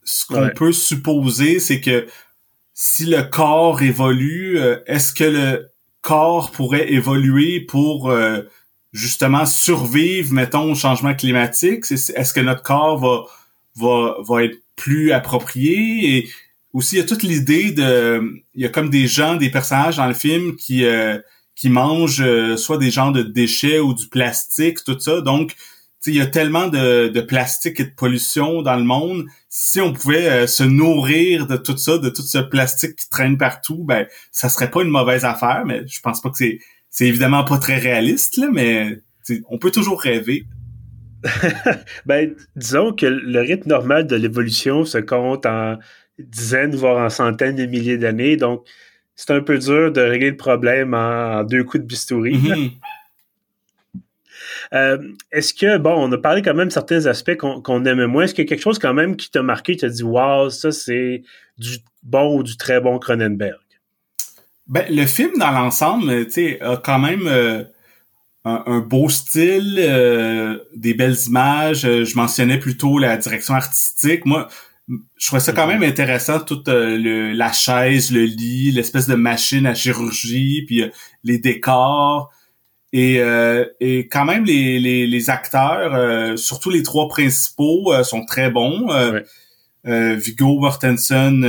ce 0.06 0.26
qu'on 0.26 0.50
peut 0.56 0.72
supposer, 0.72 1.60
c'est 1.60 1.82
que 1.82 2.08
si 2.74 3.06
le 3.06 3.24
corps 3.24 3.82
évolue, 3.82 4.58
euh, 4.58 4.78
est-ce 4.88 5.12
que 5.12 5.26
le 5.26 5.72
corps 6.02 6.52
pourrait 6.52 6.92
évoluer 6.92 7.60
pour 7.60 8.10
euh, 8.10 8.44
justement 8.94 9.46
survivre, 9.46 10.34
mettons, 10.34 10.72
au 10.72 10.76
changement 10.76 11.14
climatique? 11.14 11.86
Est-ce 11.92 12.34
que 12.34 12.40
notre 12.40 12.64
corps 12.64 12.98
va, 12.98 13.26
va, 13.76 14.16
va 14.28 14.44
être 14.44 14.58
plus 14.76 15.12
approprié? 15.12 16.18
Et 16.18 16.30
aussi, 16.74 16.96
il 16.96 17.00
y 17.00 17.02
a 17.02 17.06
toute 17.06 17.24
l'idée 17.24 17.72
de... 17.72 18.44
Il 18.56 18.62
y 18.62 18.66
a 18.66 18.70
comme 18.70 18.90
des 18.90 19.08
gens, 19.08 19.36
des 19.36 19.50
personnages 19.50 19.98
dans 19.98 20.08
le 20.08 20.14
film 20.14 20.56
qui, 20.56 20.86
euh, 20.86 21.18
qui 21.56 21.70
mangent 21.70 22.22
euh, 22.22 22.58
soit 22.58 22.78
des 22.78 22.92
genres 22.92 23.12
de 23.12 23.22
déchets 23.22 23.80
ou 23.80 23.94
du 23.94 24.08
plastique, 24.08 24.84
tout 24.84 25.00
ça. 25.00 25.22
Donc, 25.22 25.56
il 26.06 26.16
y 26.16 26.22
a 26.22 26.28
tellement 26.28 26.68
de, 26.68 27.10
de, 27.10 27.22
plastique 27.22 27.80
et 27.80 27.84
de 27.84 27.94
pollution 27.96 28.62
dans 28.62 28.76
le 28.76 28.84
monde. 28.84 29.26
Si 29.50 29.82
on 29.82 29.92
pouvait 29.92 30.30
euh, 30.30 30.48
se 30.48 30.64
nourrir 30.64 31.48
de 31.48 31.58
tout 31.58 31.78
ça, 31.78 31.98
de 31.98 32.10
tout 32.10 32.22
ce 32.22 32.38
plastique 32.38 32.96
qui 32.96 33.10
traîne 33.10 33.38
partout, 33.38 33.84
ben 33.84 34.08
ça 34.32 34.48
serait 34.48 34.72
pas 34.72 34.82
une 34.82 34.90
mauvaise 34.90 35.26
affaire. 35.26 35.64
Mais 35.66 35.86
je 35.88 36.00
pense 36.00 36.22
pas 36.22 36.30
que 36.30 36.38
c'est 36.38 36.60
c'est 36.90 37.06
évidemment 37.06 37.44
pas 37.44 37.58
très 37.58 37.78
réaliste 37.78 38.38
là, 38.38 38.50
mais 38.52 39.00
on 39.50 39.58
peut 39.58 39.72
toujours 39.72 40.02
rêver. 40.02 40.46
ben 42.06 42.34
disons 42.56 42.94
que 42.94 43.06
le 43.06 43.42
rythme 43.42 43.70
normal 43.70 44.08
de 44.08 44.16
l'évolution 44.16 44.86
se 44.86 44.98
compte 44.98 45.46
en 45.46 45.78
dizaines 46.18 46.76
voire 46.76 46.98
en 47.04 47.10
centaines 47.10 47.56
de 47.56 47.66
milliers 47.66 47.98
d'années, 47.98 48.38
donc 48.38 48.66
c'est 49.16 49.32
un 49.32 49.42
peu 49.42 49.58
dur 49.58 49.92
de 49.92 50.00
régler 50.00 50.32
le 50.32 50.38
problème 50.38 50.94
en, 50.94 51.44
deux 51.44 51.64
coups 51.64 51.84
de 51.84 51.88
bistouri. 51.88 52.38
Mm-hmm. 52.38 52.72
Euh, 54.74 55.00
est-ce 55.32 55.54
que, 55.54 55.78
bon, 55.78 55.96
on 55.98 56.12
a 56.12 56.18
parlé 56.18 56.44
quand 56.44 56.54
même 56.54 56.68
de 56.68 56.74
certains 56.74 57.08
aspects 57.08 57.36
qu'on 57.38 57.86
aimait 57.86 58.06
moins. 58.06 58.24
Est-ce 58.24 58.36
qu'il 58.36 58.44
y 58.44 58.48
a 58.48 58.50
quelque 58.50 58.62
chose 58.62 58.78
quand 58.78 58.94
même 58.94 59.16
qui 59.16 59.32
t'a 59.32 59.42
marqué, 59.42 59.74
qui 59.74 59.80
t'a 59.80 59.90
dit, 59.90 60.04
wow, 60.04 60.52
ça 60.52 60.72
c'est 60.72 61.24
du 61.58 61.78
bon 62.04 62.38
ou 62.38 62.44
du 62.44 62.56
très 62.56 62.80
bon 62.80 63.00
Cronenberg? 63.00 63.58
Ben, 64.70 64.86
le 64.90 65.06
film 65.06 65.32
dans 65.38 65.52
l'ensemble, 65.52 66.26
tu 66.28 66.32
sais, 66.32 66.62
a 66.62 66.78
quand 66.78 67.00
même 67.00 67.28
euh, 67.28 67.64
un, 68.46 68.80
beau 68.80 69.10
style, 69.10 69.78
euh, 69.80 70.60
des 70.76 70.94
belles 70.94 71.18
images. 71.28 71.82
Je 71.82 72.16
mentionnais 72.16 72.60
plutôt 72.60 72.98
la 72.98 73.18
direction 73.18 73.56
artistique. 73.56 74.26
Moi, 74.26 74.48
je 74.88 75.28
trouvais 75.28 75.42
ça 75.42 75.52
quand 75.52 75.68
mhm. 75.68 75.80
même 75.80 75.90
intéressant, 75.90 76.40
toute 76.40 76.68
la 76.68 77.52
chaise, 77.52 78.12
le 78.12 78.24
lit, 78.24 78.72
l'espèce 78.72 79.08
de 79.08 79.16
machine 79.16 79.66
à 79.66 79.74
chirurgie, 79.74 80.64
puis 80.66 80.84
les 81.24 81.40
décors. 81.40 82.32
Et, 82.92 83.20
euh, 83.20 83.66
et 83.80 84.08
quand 84.08 84.26
même, 84.26 84.46
les, 84.46 84.80
les, 84.80 85.06
les 85.06 85.30
acteurs, 85.30 85.94
euh, 85.94 86.36
surtout 86.38 86.70
les 86.70 86.82
trois 86.84 87.08
principaux, 87.08 87.94
euh, 87.94 88.04
sont 88.04 88.26
très 88.26 88.50
bons. 88.50 88.88
Viggo 89.84 90.60
Mortensen, 90.60 91.46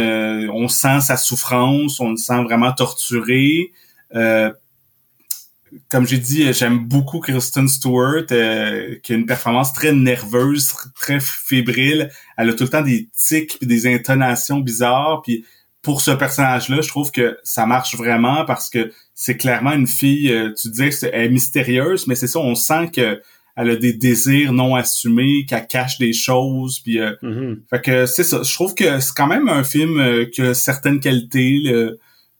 on 0.52 0.68
sent 0.68 1.00
sa 1.00 1.16
souffrance, 1.16 1.98
on 2.00 2.10
le 2.10 2.16
sent 2.16 2.42
vraiment 2.44 2.72
torturé. 2.72 3.72
comme 4.12 6.06
j'ai 6.06 6.18
dit, 6.18 6.52
j'aime 6.52 6.78
beaucoup 6.78 7.20
Kristen 7.20 7.68
Stewart, 7.68 8.26
qui 8.26 9.12
a 9.12 9.16
une 9.16 9.26
performance 9.26 9.72
très 9.72 9.92
nerveuse, 9.92 10.72
très 10.94 11.18
fébrile. 11.20 12.10
Elle 12.36 12.50
a 12.50 12.54
tout 12.54 12.64
le 12.64 12.70
temps 12.70 12.82
des 12.82 13.08
tics 13.16 13.58
et 13.60 13.66
des 13.66 13.92
intonations 13.92 14.60
bizarres. 14.60 15.22
Puis 15.22 15.44
pour 15.82 16.02
ce 16.02 16.10
personnage-là, 16.10 16.80
je 16.82 16.88
trouve 16.88 17.10
que 17.10 17.38
ça 17.42 17.66
marche 17.66 17.94
vraiment 17.96 18.44
parce 18.44 18.68
que 18.68 18.92
c'est 19.14 19.36
clairement 19.36 19.72
une 19.72 19.86
fille, 19.86 20.32
euh, 20.32 20.52
tu 20.54 20.68
disais 20.68 20.90
qu'elle 20.90 21.14
est 21.14 21.28
mystérieuse, 21.28 22.06
mais 22.06 22.14
c'est 22.14 22.26
ça, 22.26 22.38
on 22.38 22.54
sent 22.54 22.90
que 22.94 23.20
elle 23.60 23.70
a 23.70 23.76
des 23.76 23.92
désirs 23.92 24.52
non 24.52 24.74
assumés, 24.74 25.44
qu'elle 25.46 25.66
cache 25.66 25.98
des 25.98 26.12
choses, 26.12 26.80
puis 26.80 26.98
euh, 26.98 27.12
mm-hmm. 27.22 27.56
fait 27.70 27.80
que 27.80 28.06
c'est 28.06 28.24
ça. 28.24 28.42
Je 28.42 28.52
trouve 28.54 28.74
que 28.74 29.00
c'est 29.00 29.14
quand 29.14 29.26
même 29.26 29.48
un 29.48 29.64
film 29.64 29.98
euh, 30.00 30.24
qui 30.26 30.42
a 30.42 30.54
certaines 30.54 31.00
qualités 31.00 31.60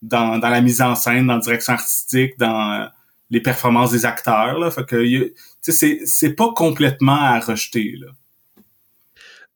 dans, 0.01 0.39
dans 0.39 0.49
la 0.49 0.61
mise 0.61 0.81
en 0.81 0.95
scène, 0.95 1.27
dans 1.27 1.35
la 1.35 1.41
direction 1.41 1.73
artistique, 1.73 2.33
dans 2.39 2.87
les 3.29 3.41
performances 3.41 3.91
des 3.91 4.05
acteurs. 4.05 4.59
Là, 4.59 4.69
fait 4.71 4.85
que 4.85 5.31
c'est 5.61 5.99
c'est 6.05 6.33
pas 6.33 6.51
complètement 6.53 7.19
à 7.19 7.39
rejeter 7.39 7.95
là. 7.99 8.07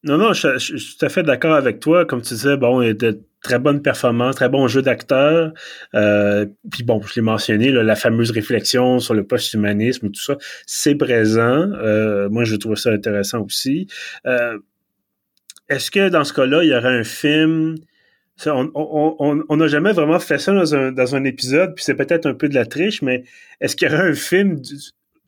Non, 0.05 0.19
non, 0.19 0.33
je, 0.33 0.59
suis 0.59 0.97
tout 0.97 1.05
à 1.05 1.09
fait 1.09 1.23
d'accord 1.23 1.55
avec 1.55 1.79
toi. 1.79 2.05
Comme 2.05 2.21
tu 2.21 2.35
disais, 2.35 2.57
bon, 2.57 2.79
de 2.81 3.19
très 3.41 3.57
bonnes 3.57 3.81
performances, 3.81 4.35
très 4.35 4.49
bon 4.49 4.67
jeu 4.67 4.83
d'acteur. 4.83 5.51
Euh, 5.95 6.45
puis 6.71 6.83
bon, 6.83 7.01
je 7.01 7.15
l'ai 7.15 7.21
mentionné, 7.23 7.71
la 7.71 7.95
fameuse 7.95 8.29
réflexion 8.29 8.99
sur 8.99 9.15
le 9.15 9.25
post-humanisme, 9.25 10.11
tout 10.11 10.21
ça, 10.21 10.37
c'est 10.67 10.93
présent. 10.93 11.71
Euh, 11.73 12.29
moi, 12.29 12.43
je 12.43 12.55
trouve 12.55 12.75
ça 12.75 12.91
intéressant 12.91 13.41
aussi. 13.41 13.87
Euh, 14.27 14.59
est-ce 15.69 15.89
que 15.89 16.09
dans 16.09 16.23
ce 16.23 16.33
cas-là, 16.33 16.63
il 16.63 16.69
y 16.69 16.75
aurait 16.75 16.99
un 16.99 17.03
film... 17.03 17.75
on 18.45 19.57
n'a 19.57 19.67
jamais 19.67 19.91
vraiment 19.91 20.19
fait 20.19 20.37
ça 20.37 20.53
dans 20.53 20.75
un, 20.75 20.91
dans 20.91 21.15
un 21.15 21.23
épisode, 21.23 21.73
puis 21.73 21.83
c'est 21.83 21.95
peut-être 21.95 22.27
un 22.27 22.35
peu 22.35 22.47
de 22.47 22.53
la 22.53 22.67
triche, 22.67 23.01
mais 23.01 23.23
est-ce 23.59 23.75
qu'il 23.75 23.89
y 23.89 23.91
aurait 23.91 24.07
un 24.07 24.13
film 24.13 24.59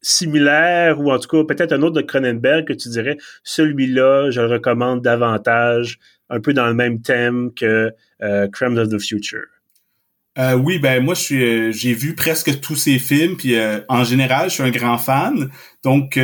similaire 0.02 1.00
ou 1.00 1.12
en 1.12 1.20
tout 1.20 1.28
cas 1.28 1.44
peut-être 1.44 1.74
un 1.74 1.82
autre 1.82 1.96
de 1.96 2.02
Cronenberg 2.02 2.66
que 2.66 2.74
tu 2.74 2.90
dirais 2.90 3.18
celui-là, 3.44 4.32
je 4.32 4.42
le 4.42 4.48
recommande 4.48 5.02
davantage, 5.02 6.00
un 6.30 6.40
peu 6.40 6.54
dans 6.54 6.68
le 6.68 6.74
même 6.74 7.02
thème 7.02 7.52
que 7.54 7.92
euh, 8.22 8.48
Crimes 8.52 8.78
of 8.78 8.90
the 8.90 9.00
Future? 9.00 9.48
Euh, 10.38 10.54
oui, 10.54 10.78
ben 10.78 11.04
moi 11.04 11.16
je 11.16 11.22
suis, 11.22 11.44
euh, 11.44 11.72
j'ai 11.72 11.94
vu 11.94 12.14
presque 12.14 12.60
tous 12.62 12.76
ces 12.76 13.00
films, 13.00 13.38
puis 13.38 13.56
euh, 13.56 13.80
en 13.90 14.04
général 14.04 14.50
je 14.50 14.56
suis 14.56 14.64
un 14.64 14.70
grand 14.70 14.98
fan. 14.98 15.50
Donc, 15.84 16.20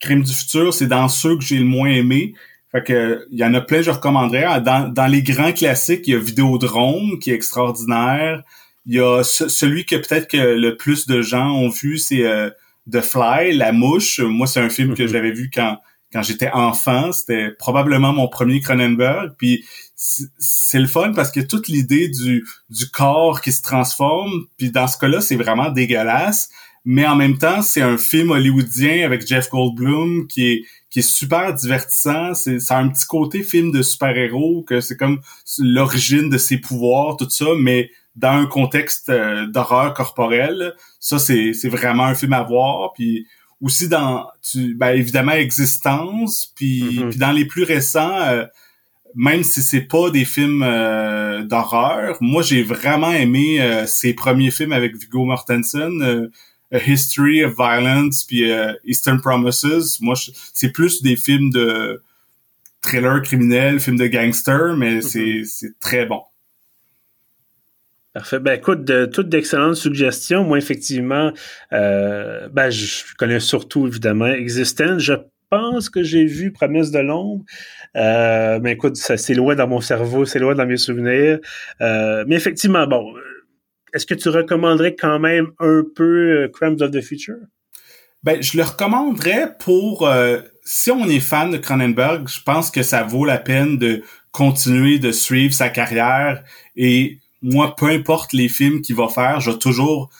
Crimes 0.00 0.22
du 0.22 0.32
futur, 0.32 0.74
c'est 0.74 0.86
dans 0.86 1.08
ceux 1.08 1.36
que 1.36 1.44
j'ai 1.44 1.58
le 1.58 1.64
moins 1.64 1.90
aimé. 1.90 2.34
Fait 2.72 2.82
que 2.82 3.26
il 3.30 3.38
y 3.38 3.44
en 3.44 3.52
a 3.54 3.60
plein, 3.60 3.82
je 3.82 3.90
recommanderais. 3.90 4.60
Dans, 4.62 4.88
dans 4.88 5.06
les 5.06 5.22
grands 5.22 5.52
classiques, 5.52 6.08
il 6.08 6.14
y 6.14 6.16
a 6.16 6.18
Vidéodrome 6.18 7.18
qui 7.20 7.30
est 7.30 7.34
extraordinaire. 7.34 8.42
Il 8.86 8.94
y 8.94 9.00
a 9.00 9.22
celui 9.22 9.86
que 9.86 9.96
peut-être 9.96 10.28
que 10.28 10.36
le 10.36 10.76
plus 10.76 11.06
de 11.06 11.22
gens 11.22 11.50
ont 11.52 11.68
vu, 11.68 11.98
c'est 11.98 12.24
euh, 12.24 12.50
The 12.90 13.00
Fly, 13.00 13.54
La 13.56 13.72
Mouche. 13.72 14.20
Moi, 14.20 14.46
c'est 14.46 14.60
un 14.60 14.68
film 14.68 14.94
que 14.94 15.02
mhm. 15.02 15.08
j'avais 15.08 15.32
vu 15.32 15.50
quand 15.52 15.78
quand 16.12 16.22
j'étais 16.22 16.50
enfant. 16.50 17.12
C'était 17.12 17.50
probablement 17.50 18.12
mon 18.12 18.28
premier 18.28 18.60
Cronenberg. 18.60 19.32
Puis 19.38 19.64
c'est 19.96 20.80
le 20.80 20.86
fun 20.86 21.12
parce 21.14 21.30
que 21.30 21.40
toute 21.40 21.68
l'idée 21.68 22.08
du, 22.08 22.44
du 22.70 22.90
corps 22.90 23.40
qui 23.40 23.52
se 23.52 23.62
transforme, 23.62 24.46
puis 24.56 24.70
dans 24.70 24.86
ce 24.86 24.98
cas-là, 24.98 25.20
c'est 25.20 25.36
vraiment 25.36 25.70
dégueulasse. 25.70 26.50
Mais 26.84 27.06
en 27.06 27.14
même 27.14 27.38
temps, 27.38 27.62
c'est 27.62 27.80
un 27.80 27.96
film 27.96 28.32
hollywoodien 28.32 29.06
avec 29.06 29.26
Jeff 29.26 29.48
Goldblum 29.48 30.26
qui 30.26 30.46
est 30.46 30.62
qui 30.90 30.98
est 30.98 31.02
super 31.02 31.54
divertissant. 31.54 32.34
C'est 32.34 32.58
ça 32.58 32.76
a 32.76 32.80
un 32.82 32.88
petit 32.88 33.06
côté 33.06 33.42
film 33.42 33.70
de 33.70 33.80
super-héros 33.80 34.62
que 34.62 34.80
c'est 34.80 34.96
comme 34.96 35.20
l'origine 35.58 36.28
de 36.28 36.36
ses 36.36 36.58
pouvoirs, 36.58 37.16
tout 37.16 37.30
ça, 37.30 37.46
mais 37.58 37.90
dans 38.16 38.32
un 38.32 38.46
contexte 38.46 39.08
euh, 39.08 39.46
d'horreur 39.46 39.94
corporelle. 39.94 40.74
Ça, 41.00 41.18
c'est, 41.18 41.52
c'est 41.54 41.68
vraiment 41.68 42.04
un 42.04 42.14
film 42.14 42.32
à 42.32 42.42
voir. 42.42 42.92
Puis 42.92 43.26
aussi 43.60 43.88
dans, 43.88 44.26
tu, 44.42 44.74
ben, 44.74 44.90
évidemment, 44.90 45.32
Existence. 45.32 46.52
Puis, 46.54 46.82
mm-hmm. 46.82 47.08
puis 47.10 47.18
dans 47.18 47.32
les 47.32 47.46
plus 47.46 47.64
récents, 47.64 48.20
euh, 48.20 48.44
même 49.14 49.42
si 49.42 49.62
c'est 49.62 49.82
pas 49.82 50.10
des 50.10 50.24
films 50.24 50.62
euh, 50.62 51.42
d'horreur, 51.44 52.16
moi, 52.20 52.42
j'ai 52.42 52.62
vraiment 52.62 53.12
aimé 53.12 53.84
ses 53.86 54.14
premiers 54.14 54.50
films 54.50 54.72
avec 54.72 54.96
Viggo 54.96 55.24
Mortensen. 55.24 56.30
A 56.74 56.78
History 56.78 57.44
of 57.44 57.54
Violence 57.54 58.24
puis 58.24 58.50
Eastern 58.86 59.20
Promises. 59.20 59.98
Moi, 60.00 60.14
c'est 60.54 60.72
plus 60.72 61.02
des 61.02 61.16
films 61.16 61.50
de 61.50 62.02
thriller 62.80 63.20
criminel, 63.20 63.78
films 63.80 63.98
de 63.98 64.06
gangster, 64.06 64.74
mais 64.78 64.98
mm-hmm. 64.98 65.02
c'est, 65.02 65.42
c'est 65.44 65.78
très 65.78 66.06
bon. 66.06 66.22
Parfait. 68.14 68.40
Ben 68.40 68.58
écoute, 68.58 68.84
de, 68.84 69.06
toutes 69.06 69.30
d'excellentes 69.30 69.76
suggestions. 69.76 70.44
Moi, 70.44 70.58
effectivement, 70.58 71.32
euh, 71.72 72.46
ben, 72.52 72.68
je 72.68 73.04
connais 73.16 73.40
surtout, 73.40 73.86
évidemment, 73.86 74.26
Existence. 74.26 75.02
Je 75.02 75.14
pense 75.48 75.88
que 75.88 76.02
j'ai 76.02 76.26
vu 76.26 76.52
Promesse 76.52 76.90
de 76.90 76.98
l'ombre. 76.98 77.44
Euh, 77.96 78.58
mais 78.62 78.72
écoute, 78.72 78.96
ça 78.96 79.16
c'est 79.16 79.34
loin 79.34 79.54
dans 79.54 79.66
mon 79.66 79.80
cerveau, 79.80 80.26
c'est 80.26 80.38
loin 80.38 80.54
dans 80.54 80.66
mes 80.66 80.76
souvenirs. 80.76 81.38
Euh, 81.80 82.24
mais 82.26 82.36
effectivement, 82.36 82.86
bon, 82.86 83.14
est-ce 83.94 84.04
que 84.04 84.14
tu 84.14 84.28
recommanderais 84.28 84.94
quand 84.94 85.18
même 85.18 85.48
un 85.58 85.82
peu 85.94 86.50
Crimes 86.52 86.76
of 86.80 86.90
the 86.90 87.00
Future? 87.00 87.36
Ben, 88.22 88.42
je 88.42 88.58
le 88.58 88.62
recommanderais 88.62 89.54
pour 89.58 90.06
si 90.64 90.90
on 90.90 91.08
est 91.08 91.20
fan 91.20 91.50
de 91.50 91.56
Cronenberg, 91.56 92.28
je 92.28 92.42
pense 92.42 92.70
que 92.70 92.82
ça 92.82 93.02
vaut 93.02 93.24
la 93.24 93.38
peine 93.38 93.78
de 93.78 94.02
continuer 94.30 94.98
de 94.98 95.12
suivre 95.12 95.52
sa 95.52 95.68
carrière 95.68 96.42
et 96.76 97.18
moi, 97.42 97.74
peu 97.76 97.86
importe 97.86 98.32
les 98.32 98.48
films 98.48 98.80
qu'il 98.80 98.96
va 98.96 99.08
faire, 99.08 99.40
je 99.40 99.50
vais 99.50 99.58
toujours 99.58 100.10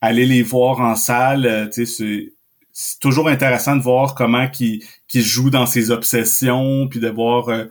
aller 0.00 0.26
les 0.26 0.42
voir 0.42 0.80
en 0.80 0.94
salle. 0.94 1.46
Euh, 1.46 1.68
c'est, 1.72 2.32
toujours 3.00 3.28
intéressant 3.28 3.74
de 3.76 3.82
voir 3.82 4.14
comment 4.14 4.48
qu'il, 4.48 4.82
joue 5.14 5.48
dans 5.48 5.64
ses 5.64 5.90
obsessions, 5.90 6.88
puis 6.88 7.00
de 7.00 7.08
voir 7.08 7.48
euh, 7.48 7.64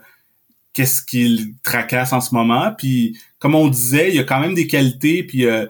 qu'est-ce 0.72 1.00
qu'il 1.00 1.54
tracasse 1.62 2.12
en 2.12 2.20
ce 2.20 2.34
moment. 2.34 2.72
Puis, 2.76 3.16
comme 3.38 3.54
on 3.54 3.68
disait, 3.68 4.08
il 4.10 4.16
y 4.16 4.18
a 4.18 4.24
quand 4.24 4.40
même 4.40 4.54
des 4.54 4.66
qualités, 4.66 5.22
puis 5.22 5.46
euh, 5.46 5.66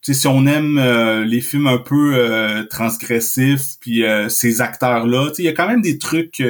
si 0.00 0.26
on 0.26 0.46
aime 0.46 0.80
les 1.24 1.42
films 1.42 1.66
un 1.66 1.76
peu 1.76 2.66
transgressifs, 2.70 3.76
puis 3.80 4.02
ces 4.30 4.62
acteurs-là, 4.62 5.30
il 5.38 5.44
y 5.44 5.48
a 5.48 5.52
quand 5.52 5.68
même 5.68 5.82
des 5.82 5.98
trucs 5.98 6.42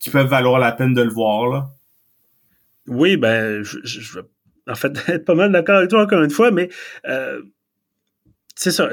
qui 0.00 0.10
peuvent 0.10 0.26
valoir 0.26 0.58
la 0.58 0.72
peine 0.72 0.92
de 0.92 1.02
le 1.02 1.12
voir. 1.12 1.46
Là. 1.46 1.70
Oui, 2.88 3.16
ben, 3.16 3.62
je, 3.62 3.78
je, 3.84 4.20
en 4.66 4.74
fait 4.74 4.92
être 5.08 5.24
pas 5.24 5.34
mal 5.34 5.52
d'accord 5.52 5.76
avec 5.76 5.90
toi 5.90 6.02
encore 6.02 6.22
une 6.22 6.30
fois, 6.30 6.50
mais 6.50 6.68
euh, 7.06 7.40
c'est 8.58 8.70
ça. 8.70 8.88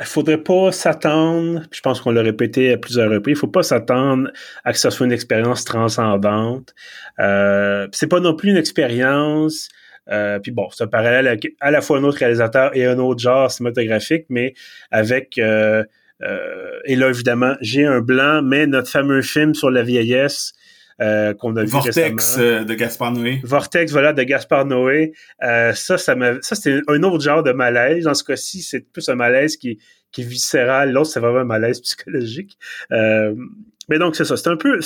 Il 0.00 0.06
faudrait 0.06 0.42
pas 0.42 0.72
s'attendre, 0.72 1.62
je 1.70 1.80
pense 1.82 2.00
qu'on 2.00 2.10
l'a 2.10 2.22
répété 2.22 2.72
à 2.72 2.78
plusieurs 2.78 3.10
reprises, 3.10 3.36
il 3.36 3.38
faut 3.38 3.46
pas 3.46 3.62
s'attendre 3.62 4.30
à 4.64 4.72
que 4.72 4.78
ce 4.78 4.88
soit 4.88 5.04
une 5.04 5.12
expérience 5.12 5.64
transcendante. 5.64 6.74
Euh, 7.20 7.86
c'est 7.92 8.06
pas 8.06 8.20
non 8.20 8.34
plus 8.34 8.50
une 8.50 8.56
expérience. 8.56 9.68
Euh, 10.10 10.38
puis 10.38 10.52
bon, 10.52 10.68
c'est 10.70 10.84
un 10.84 10.86
parallèle 10.86 11.38
à 11.60 11.70
la 11.70 11.80
fois 11.82 11.98
un 11.98 12.04
autre 12.04 12.18
réalisateur 12.18 12.74
et 12.74 12.86
un 12.86 12.98
autre 12.98 13.20
genre 13.20 13.50
cinématographique, 13.50 14.24
mais 14.30 14.54
avec 14.90 15.36
euh, 15.38 15.84
euh 16.22 16.80
et 16.86 16.96
là 16.96 17.08
évidemment 17.08 17.56
j'ai 17.60 17.84
un 17.84 18.00
blanc, 18.00 18.42
mais 18.42 18.66
notre 18.66 18.90
fameux 18.90 19.22
film 19.22 19.54
sur 19.54 19.70
la 19.70 19.82
vieillesse 19.82 20.52
euh, 21.00 21.34
qu'on 21.34 21.56
a 21.56 21.64
vu 21.64 21.70
Vortex 21.70 22.36
euh, 22.38 22.64
de 22.64 22.74
Gaspard 22.74 23.12
Noé. 23.12 23.40
Vortex, 23.42 23.90
voilà, 23.90 24.12
de 24.12 24.22
Gaspard 24.22 24.66
Noé. 24.66 25.12
Euh, 25.42 25.72
ça, 25.72 25.98
ça 25.98 26.14
ça 26.40 26.54
c'était 26.54 26.80
un 26.86 27.02
autre 27.02 27.22
genre 27.22 27.42
de 27.42 27.52
malaise. 27.52 28.04
Dans 28.04 28.14
ce 28.14 28.22
cas-ci, 28.22 28.62
c'est 28.62 28.80
plus 28.80 29.08
un 29.08 29.16
malaise 29.16 29.56
qui, 29.56 29.78
qui 30.12 30.22
est 30.22 30.24
viscéral. 30.24 30.92
L'autre, 30.92 31.10
c'est 31.10 31.20
vraiment 31.20 31.40
un 31.40 31.44
malaise 31.44 31.80
psychologique. 31.80 32.56
mais 32.90 33.98
donc, 33.98 34.14
c'est 34.14 34.24
ça. 34.24 34.36
C'est 34.36 34.48
un 34.48 34.56
peu, 34.56 34.78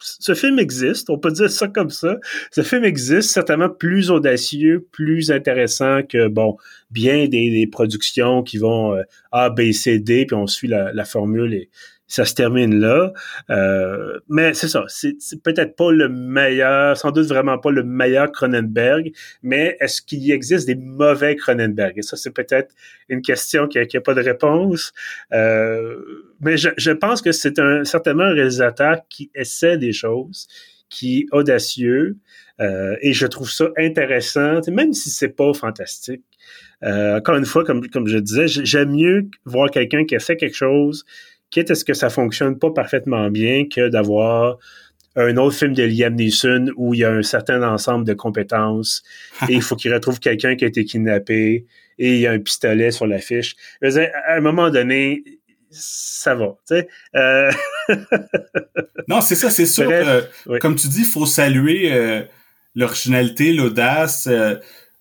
ce 0.00 0.34
film 0.34 0.58
existe, 0.58 1.08
on 1.08 1.18
peut 1.18 1.30
dire 1.30 1.50
ça 1.50 1.68
comme 1.68 1.90
ça. 1.90 2.18
Ce 2.50 2.62
film 2.62 2.84
existe, 2.84 3.30
certainement 3.30 3.70
plus 3.70 4.10
audacieux, 4.10 4.86
plus 4.90 5.30
intéressant 5.30 6.02
que, 6.02 6.26
bon, 6.26 6.56
bien 6.90 7.28
des, 7.28 7.68
productions 7.70 8.42
qui 8.42 8.58
vont 8.58 9.00
A, 9.30 9.50
B, 9.50 9.70
C, 9.70 10.00
D, 10.00 10.26
puis 10.26 10.34
on 10.34 10.48
suit 10.48 10.68
la, 10.68 10.92
la 10.92 11.04
formule 11.04 11.54
et 11.54 11.70
ça 12.06 12.24
se 12.24 12.34
termine 12.34 12.78
là. 12.78 13.12
Euh, 13.50 14.18
mais 14.28 14.54
c'est 14.54 14.68
ça, 14.68 14.84
c'est 14.88 15.16
peut-être 15.42 15.76
pas 15.76 15.90
le 15.90 16.08
meilleur, 16.08 16.96
sans 16.96 17.10
doute 17.10 17.26
vraiment 17.26 17.58
pas 17.58 17.70
le 17.70 17.82
meilleur 17.82 18.30
Cronenberg, 18.30 19.12
mais 19.42 19.76
est-ce 19.80 20.02
qu'il 20.02 20.30
existe 20.30 20.66
des 20.66 20.74
mauvais 20.74 21.36
Cronenberg? 21.36 21.94
Et 21.96 22.02
ça, 22.02 22.16
c'est 22.16 22.32
peut-être 22.32 22.74
une 23.08 23.22
question 23.22 23.68
qui 23.68 23.78
n'a 23.78 24.00
pas 24.00 24.14
de 24.14 24.22
réponse. 24.22 24.92
Euh, 25.32 25.96
mais 26.40 26.56
je, 26.56 26.70
je, 26.76 26.90
pense 26.90 27.22
que 27.22 27.32
c'est 27.32 27.58
un, 27.58 27.84
certainement 27.84 28.24
un 28.24 28.34
réalisateur 28.34 28.98
qui 29.08 29.30
essaie 29.34 29.78
des 29.78 29.92
choses, 29.92 30.46
qui 30.90 31.20
est 31.20 31.26
audacieux, 31.32 32.18
euh, 32.60 32.96
et 33.00 33.12
je 33.12 33.26
trouve 33.26 33.50
ça 33.50 33.70
intéressant, 33.76 34.60
même 34.70 34.92
si 34.92 35.10
c'est 35.10 35.30
pas 35.30 35.52
fantastique. 35.54 36.22
Euh, 36.82 37.16
encore 37.16 37.36
une 37.36 37.46
fois, 37.46 37.64
comme, 37.64 37.88
comme 37.88 38.06
je 38.06 38.18
disais, 38.18 38.46
j'aime 38.46 38.92
mieux 38.92 39.28
voir 39.44 39.70
quelqu'un 39.70 40.04
qui 40.04 40.14
a 40.14 40.18
fait 40.18 40.36
quelque 40.36 40.56
chose 40.56 41.04
quitte 41.54 41.70
à 41.70 41.76
ce 41.76 41.84
que 41.84 41.94
ça 41.94 42.10
fonctionne 42.10 42.58
pas 42.58 42.72
parfaitement 42.72 43.30
bien 43.30 43.66
que 43.72 43.88
d'avoir 43.88 44.58
un 45.14 45.36
autre 45.36 45.56
film 45.56 45.72
de 45.72 45.84
Liam 45.84 46.16
Neeson 46.16 46.66
où 46.76 46.94
il 46.94 47.00
y 47.00 47.04
a 47.04 47.12
un 47.12 47.22
certain 47.22 47.62
ensemble 47.62 48.04
de 48.04 48.12
compétences 48.12 49.04
et 49.48 49.54
il 49.54 49.62
faut 49.62 49.76
qu'il 49.76 49.94
retrouve 49.94 50.18
quelqu'un 50.18 50.56
qui 50.56 50.64
a 50.64 50.66
été 50.66 50.84
kidnappé 50.84 51.64
et 51.96 52.14
il 52.14 52.18
y 52.18 52.26
a 52.26 52.32
un 52.32 52.40
pistolet 52.40 52.90
sur 52.90 53.06
l'affiche. 53.06 53.54
À 53.80 54.34
un 54.34 54.40
moment 54.40 54.68
donné, 54.68 55.22
ça 55.70 56.34
va. 56.34 56.56
Euh, 57.14 57.52
non, 59.08 59.20
c'est 59.20 59.36
ça, 59.36 59.48
c'est 59.48 59.66
sûr. 59.66 59.92
Comme 60.60 60.74
tu 60.74 60.88
dis, 60.88 61.02
il 61.02 61.04
faut 61.04 61.24
saluer 61.24 61.92
euh, 61.92 62.22
l'originalité, 62.74 63.52
l'audace. 63.52 64.26
Euh, 64.26 64.56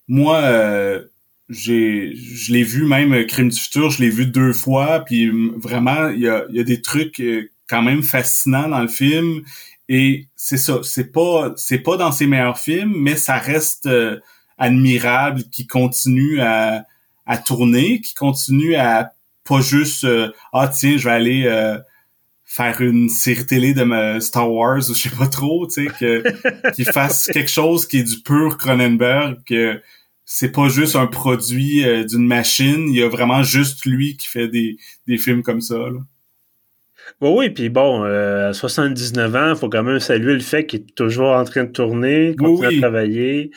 moi, 0.07 0.43
j'ai 1.53 2.15
je 2.15 2.51
l'ai 2.51 2.63
vu 2.63 2.85
même 2.85 3.13
euh, 3.13 3.25
Crime 3.25 3.49
du 3.49 3.59
futur, 3.59 3.89
je 3.89 4.01
l'ai 4.01 4.09
vu 4.09 4.25
deux 4.25 4.53
fois 4.53 4.99
puis 5.05 5.31
vraiment 5.55 6.09
il 6.09 6.21
y 6.21 6.27
a, 6.27 6.45
y 6.49 6.59
a 6.59 6.63
des 6.63 6.81
trucs 6.81 7.19
euh, 7.19 7.49
quand 7.67 7.81
même 7.81 8.03
fascinants 8.03 8.69
dans 8.69 8.81
le 8.81 8.87
film. 8.87 9.41
Et 9.89 10.27
c'est 10.35 10.57
ça, 10.57 10.79
c'est 10.83 11.11
pas 11.11 11.53
c'est 11.55 11.79
pas 11.79 11.97
dans 11.97 12.11
ses 12.11 12.27
meilleurs 12.27 12.59
films 12.59 12.93
mais 12.95 13.15
ça 13.15 13.37
reste 13.37 13.85
euh, 13.85 14.19
admirable 14.57 15.43
qui 15.51 15.67
continue 15.67 16.41
à 16.41 16.85
à 17.25 17.37
tourner, 17.37 18.01
qui 18.01 18.15
continue 18.15 18.75
à 18.75 19.13
pas 19.47 19.61
juste 19.61 20.07
ah 20.53 20.67
tiens, 20.69 20.97
je 20.97 21.03
vais 21.03 21.13
aller 21.13 21.77
faire 22.45 22.81
une 22.81 23.09
série 23.09 23.45
télé 23.45 23.73
de 23.73 24.19
Star 24.19 24.51
Wars 24.51 24.89
ou 24.89 24.93
je 24.93 25.01
sais 25.01 25.09
pas 25.09 25.27
trop, 25.27 25.67
tu 25.67 25.85
sais 25.85 25.87
que 25.87 26.71
qu'il 26.71 26.85
fasse 26.85 27.25
quelque 27.33 27.49
chose 27.49 27.87
qui 27.87 27.99
est 27.99 28.03
du 28.03 28.21
pur 28.21 28.57
Cronenberg 28.57 29.37
que 29.45 29.81
c'est 30.25 30.51
pas 30.51 30.67
juste 30.67 30.95
un 30.95 31.07
produit 31.07 31.85
euh, 31.85 32.03
d'une 32.03 32.25
machine, 32.25 32.87
il 32.87 32.95
y 32.95 33.03
a 33.03 33.09
vraiment 33.09 33.43
juste 33.43 33.85
lui 33.85 34.17
qui 34.17 34.27
fait 34.27 34.47
des, 34.47 34.77
des 35.07 35.17
films 35.17 35.43
comme 35.43 35.61
ça. 35.61 35.75
Là. 35.77 35.99
oui, 37.21 37.49
puis 37.49 37.69
bon, 37.69 38.03
euh, 38.05 38.49
à 38.49 38.53
79 38.53 39.35
ans, 39.35 39.49
il 39.49 39.55
faut 39.55 39.69
quand 39.69 39.83
même 39.83 39.99
saluer 39.99 40.33
le 40.33 40.39
fait 40.39 40.65
qu'il 40.65 40.81
est 40.81 40.95
toujours 40.95 41.31
en 41.31 41.43
train 41.43 41.65
de 41.65 41.71
tourner, 41.71 42.35
continuer 42.37 42.77
à 42.77 42.79
travailler. 42.79 43.51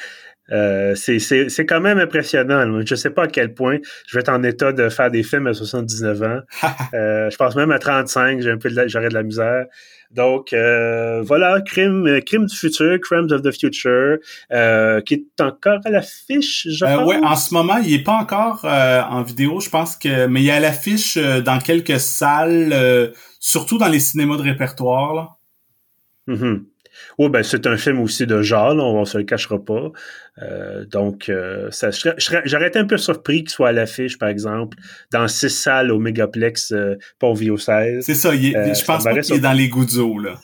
Euh, 0.52 0.94
c'est 0.94 1.66
quand 1.66 1.80
même 1.80 1.98
impressionnant. 1.98 2.80
Je 2.84 2.94
sais 2.94 3.10
pas 3.10 3.24
à 3.24 3.28
quel 3.28 3.54
point 3.54 3.78
je 4.06 4.16
vais 4.16 4.20
être 4.20 4.28
en 4.28 4.42
état 4.42 4.72
de 4.72 4.88
faire 4.88 5.10
des 5.10 5.22
films 5.22 5.46
à 5.46 5.54
79 5.54 6.22
ans. 6.22 6.40
euh, 6.94 7.30
je 7.30 7.36
pense 7.36 7.56
même 7.56 7.72
à 7.72 7.78
35, 7.78 8.40
j'ai 8.40 8.50
un 8.50 8.58
peu 8.58 8.70
j'aurais 8.86 9.08
de 9.08 9.14
la 9.14 9.22
misère. 9.22 9.66
Donc 10.10 10.52
euh, 10.52 11.22
voilà, 11.22 11.60
Crime, 11.60 12.20
Crime 12.24 12.46
du 12.46 12.56
futur, 12.56 12.98
Crimes 13.00 13.28
of 13.30 13.42
the 13.42 13.52
Future, 13.52 14.18
euh, 14.52 15.00
qui 15.00 15.14
est 15.14 15.40
encore 15.40 15.80
à 15.84 15.90
l'affiche, 15.90 16.66
euh, 16.82 17.04
Ouais, 17.04 17.18
en 17.22 17.36
ce 17.36 17.52
moment, 17.52 17.78
il 17.78 17.92
est 17.92 18.02
pas 18.02 18.14
encore 18.14 18.64
en 18.64 19.22
vidéo, 19.22 19.60
je 19.60 19.68
pense 19.68 19.96
que, 19.96 20.26
mais 20.26 20.42
il 20.42 20.48
est 20.48 20.52
à 20.52 20.60
l'affiche 20.60 21.18
dans 21.18 21.58
quelques 21.58 22.00
salles, 22.00 23.12
surtout 23.40 23.78
dans 23.78 23.88
les 23.88 24.00
cinémas 24.00 24.36
de 24.36 24.42
répertoire. 24.42 25.14
Là. 25.14 25.28
Mm-hmm. 26.28 26.64
Oui, 27.18 27.28
ben 27.28 27.42
c'est 27.42 27.66
un 27.66 27.76
film 27.76 28.00
aussi 28.00 28.26
de 28.26 28.42
genre, 28.42 28.74
on, 28.76 29.00
ne 29.00 29.04
se 29.04 29.18
le 29.18 29.24
cachera 29.24 29.58
pas. 29.64 29.90
donc, 30.90 31.30
ça, 31.70 31.90
j'aurais 32.44 32.68
été 32.68 32.78
un 32.78 32.86
peu 32.86 32.96
surpris 32.96 33.44
qu'il 33.44 33.50
soit 33.50 33.68
à 33.68 33.72
l'affiche, 33.72 34.18
par 34.18 34.28
exemple, 34.28 34.78
dans 35.12 35.28
six 35.28 35.50
salles 35.50 35.90
au 35.90 35.98
Megaplex 35.98 36.72
euh, 36.72 36.96
Pont-Vio 37.18 37.56
16. 37.56 38.04
C'est 38.04 38.14
ça, 38.14 38.34
je 38.34 38.84
pense 38.84 39.04
pas 39.04 39.18
qu'il 39.18 39.36
est 39.36 39.40
dans 39.40 39.52
les 39.52 39.68
goudzo, 39.68 40.18
là. 40.18 40.38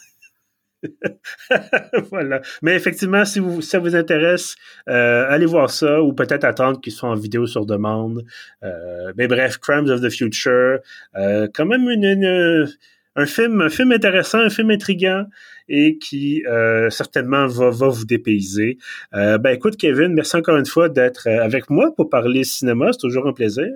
voilà. 2.11 2.43
Mais 2.61 2.75
effectivement, 2.75 3.25
si 3.25 3.39
vous, 3.39 3.63
ça 3.63 3.79
vous 3.79 3.95
intéresse, 3.95 4.57
allez 4.87 5.47
voir 5.47 5.71
ça 5.71 6.03
ou 6.03 6.13
peut-être 6.13 6.43
attendre 6.43 6.81
qu'il 6.81 6.93
soit 6.93 7.09
en 7.09 7.15
vidéo 7.15 7.47
sur 7.47 7.67
demande. 7.67 8.25
mais 9.17 9.29
bref, 9.29 9.59
Crimes 9.59 9.89
of 9.89 10.01
the 10.01 10.11
Future, 10.11 10.79
quand 11.15 11.67
même 11.67 11.89
une, 11.89 12.67
un 13.17 13.27
film, 13.27 13.61
un 13.61 13.69
film 13.69 13.93
intéressant, 13.93 14.39
un 14.39 14.51
film 14.51 14.71
intriguant 14.71 15.27
et 15.69 15.99
qui 15.99 16.45
euh, 16.47 16.91
certainement 16.91 17.47
va, 17.47 17.71
va 17.71 17.89
vous 17.89 18.05
dépayser. 18.05 18.79
Euh, 19.15 19.39
ben 19.39 19.51
écoute, 19.51 19.77
Kevin, 19.77 20.13
merci 20.15 20.37
encore 20.37 20.57
une 20.57 20.67
fois 20.67 20.89
d'être 20.89 21.29
euh, 21.29 21.45
avec 21.45 21.71
moi 21.71 21.95
pour 21.95 22.09
parler 22.09 22.45
cinéma. 22.45 22.93
C'est 22.93 22.99
toujours 22.99 23.27
un 23.27 23.33
plaisir. 23.33 23.69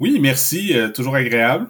Oui, 0.00 0.18
merci, 0.20 0.74
toujours 0.94 1.14
agréable. 1.14 1.68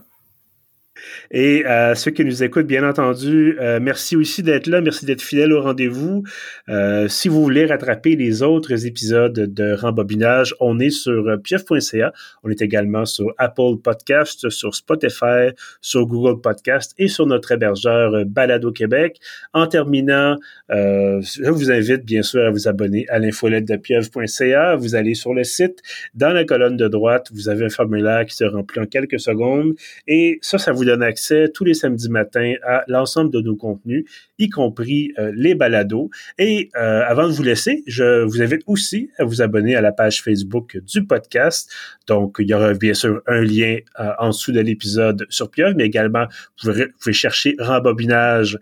Et 1.30 1.64
euh, 1.66 1.94
ceux 1.94 2.10
qui 2.10 2.24
nous 2.24 2.42
écoutent, 2.42 2.66
bien 2.66 2.88
entendu, 2.88 3.56
euh, 3.60 3.78
merci 3.80 4.16
aussi 4.16 4.42
d'être 4.42 4.66
là, 4.66 4.80
merci 4.80 5.06
d'être 5.06 5.22
fidèle 5.22 5.52
au 5.52 5.62
rendez-vous. 5.62 6.22
Euh, 6.68 7.08
si 7.08 7.28
vous 7.28 7.42
voulez 7.42 7.66
rattraper 7.66 8.16
les 8.16 8.42
autres 8.42 8.86
épisodes 8.86 9.32
de 9.32 9.72
Rembobinage, 9.74 10.54
on 10.60 10.78
est 10.78 10.90
sur 10.90 11.40
pief.ca. 11.42 12.12
On 12.42 12.50
est 12.50 12.62
également 12.62 13.04
sur 13.04 13.32
Apple 13.38 13.76
Podcast, 13.82 14.48
sur 14.50 14.74
Spotify, 14.74 15.50
sur 15.80 16.06
Google 16.06 16.40
Podcast 16.40 16.94
et 16.98 17.08
sur 17.08 17.26
notre 17.26 17.52
hébergeur 17.52 18.24
Balado 18.26 18.72
Québec. 18.72 19.18
En 19.52 19.66
terminant, 19.66 20.36
je 20.70 21.50
vous 21.50 21.70
invite 21.70 22.04
bien 22.04 22.22
sûr 22.22 22.46
à 22.46 22.50
vous 22.50 22.68
abonner 22.68 23.06
à 23.08 23.18
l'infolette 23.18 23.66
de 23.66 23.76
pieuvre.ca. 23.76 24.76
Vous 24.76 24.94
allez 24.94 25.14
sur 25.14 25.34
le 25.34 25.44
site. 25.44 25.80
Dans 26.14 26.32
la 26.32 26.44
colonne 26.44 26.76
de 26.76 26.88
droite, 26.88 27.28
vous 27.32 27.48
avez 27.48 27.64
un 27.64 27.70
formulaire 27.70 28.26
qui 28.26 28.34
se 28.34 28.44
remplit 28.44 28.80
en 28.80 28.86
quelques 28.86 29.20
secondes 29.20 29.74
et 30.06 30.38
ça, 30.42 30.58
ça 30.58 30.72
vous 30.72 30.84
donne 30.84 30.91
accès 31.00 31.48
tous 31.52 31.64
les 31.64 31.74
samedis 31.74 32.10
matins 32.10 32.54
à 32.64 32.84
l'ensemble 32.88 33.30
de 33.30 33.40
nos 33.40 33.56
contenus, 33.56 34.04
y 34.38 34.48
compris 34.48 35.12
euh, 35.18 35.32
les 35.34 35.54
balados. 35.54 36.10
Et 36.38 36.70
euh, 36.76 37.02
avant 37.06 37.26
de 37.26 37.32
vous 37.32 37.42
laisser, 37.42 37.82
je 37.86 38.24
vous 38.24 38.42
invite 38.42 38.62
aussi 38.66 39.10
à 39.18 39.24
vous 39.24 39.42
abonner 39.42 39.76
à 39.76 39.80
la 39.80 39.92
page 39.92 40.22
Facebook 40.22 40.78
du 40.78 41.04
podcast. 41.04 41.70
Donc, 42.06 42.36
il 42.38 42.48
y 42.48 42.54
aura 42.54 42.74
bien 42.74 42.94
sûr 42.94 43.22
un 43.26 43.40
lien 43.40 43.78
euh, 44.00 44.10
en 44.18 44.28
dessous 44.28 44.52
de 44.52 44.60
l'épisode 44.60 45.26
sur 45.28 45.50
Pieuvre, 45.50 45.74
mais 45.76 45.84
également, 45.84 46.26
vous 46.62 46.72
pouvez, 46.72 47.12
chercher 47.12 47.54
Rembobinage 47.58 48.58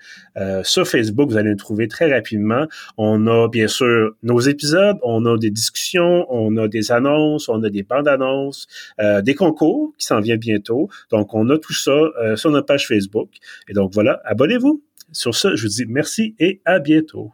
sur 0.62 0.86
Facebook. 0.86 1.30
Vous 1.30 1.36
allez 1.36 1.50
le 1.50 1.56
trouver 1.56 1.88
très 1.88 2.12
rapidement. 2.12 2.66
On 2.96 3.26
a 3.26 3.48
bien 3.48 3.68
sûr 3.68 4.12
nos 4.22 4.40
épisodes, 4.40 4.96
on 5.02 5.24
a 5.26 5.36
des 5.38 5.50
discussions, 5.50 6.26
on 6.30 6.56
a 6.56 6.68
des 6.68 6.92
annonces, 6.92 7.48
on 7.48 7.62
a 7.62 7.70
des 7.70 7.82
bandes 7.82 8.08
annonces, 8.08 8.66
des 9.22 9.34
concours 9.34 9.92
qui 9.98 10.06
s'en 10.06 10.20
viennent 10.20 10.38
bientôt. 10.38 10.88
Donc, 11.10 11.34
on 11.34 11.48
a 11.50 11.58
tout 11.58 11.74
ça 11.74 11.92
sur 12.36 12.50
notre 12.50 12.66
page 12.66 12.86
Facebook. 12.86 13.30
Et 13.68 13.72
donc, 13.72 13.92
voilà, 13.92 14.20
abonnez-vous. 14.24 14.84
Sur 15.12 15.34
ce, 15.34 15.56
je 15.56 15.62
vous 15.62 15.68
dis 15.68 15.86
merci 15.86 16.34
et 16.38 16.60
à 16.64 16.78
bientôt. 16.78 17.32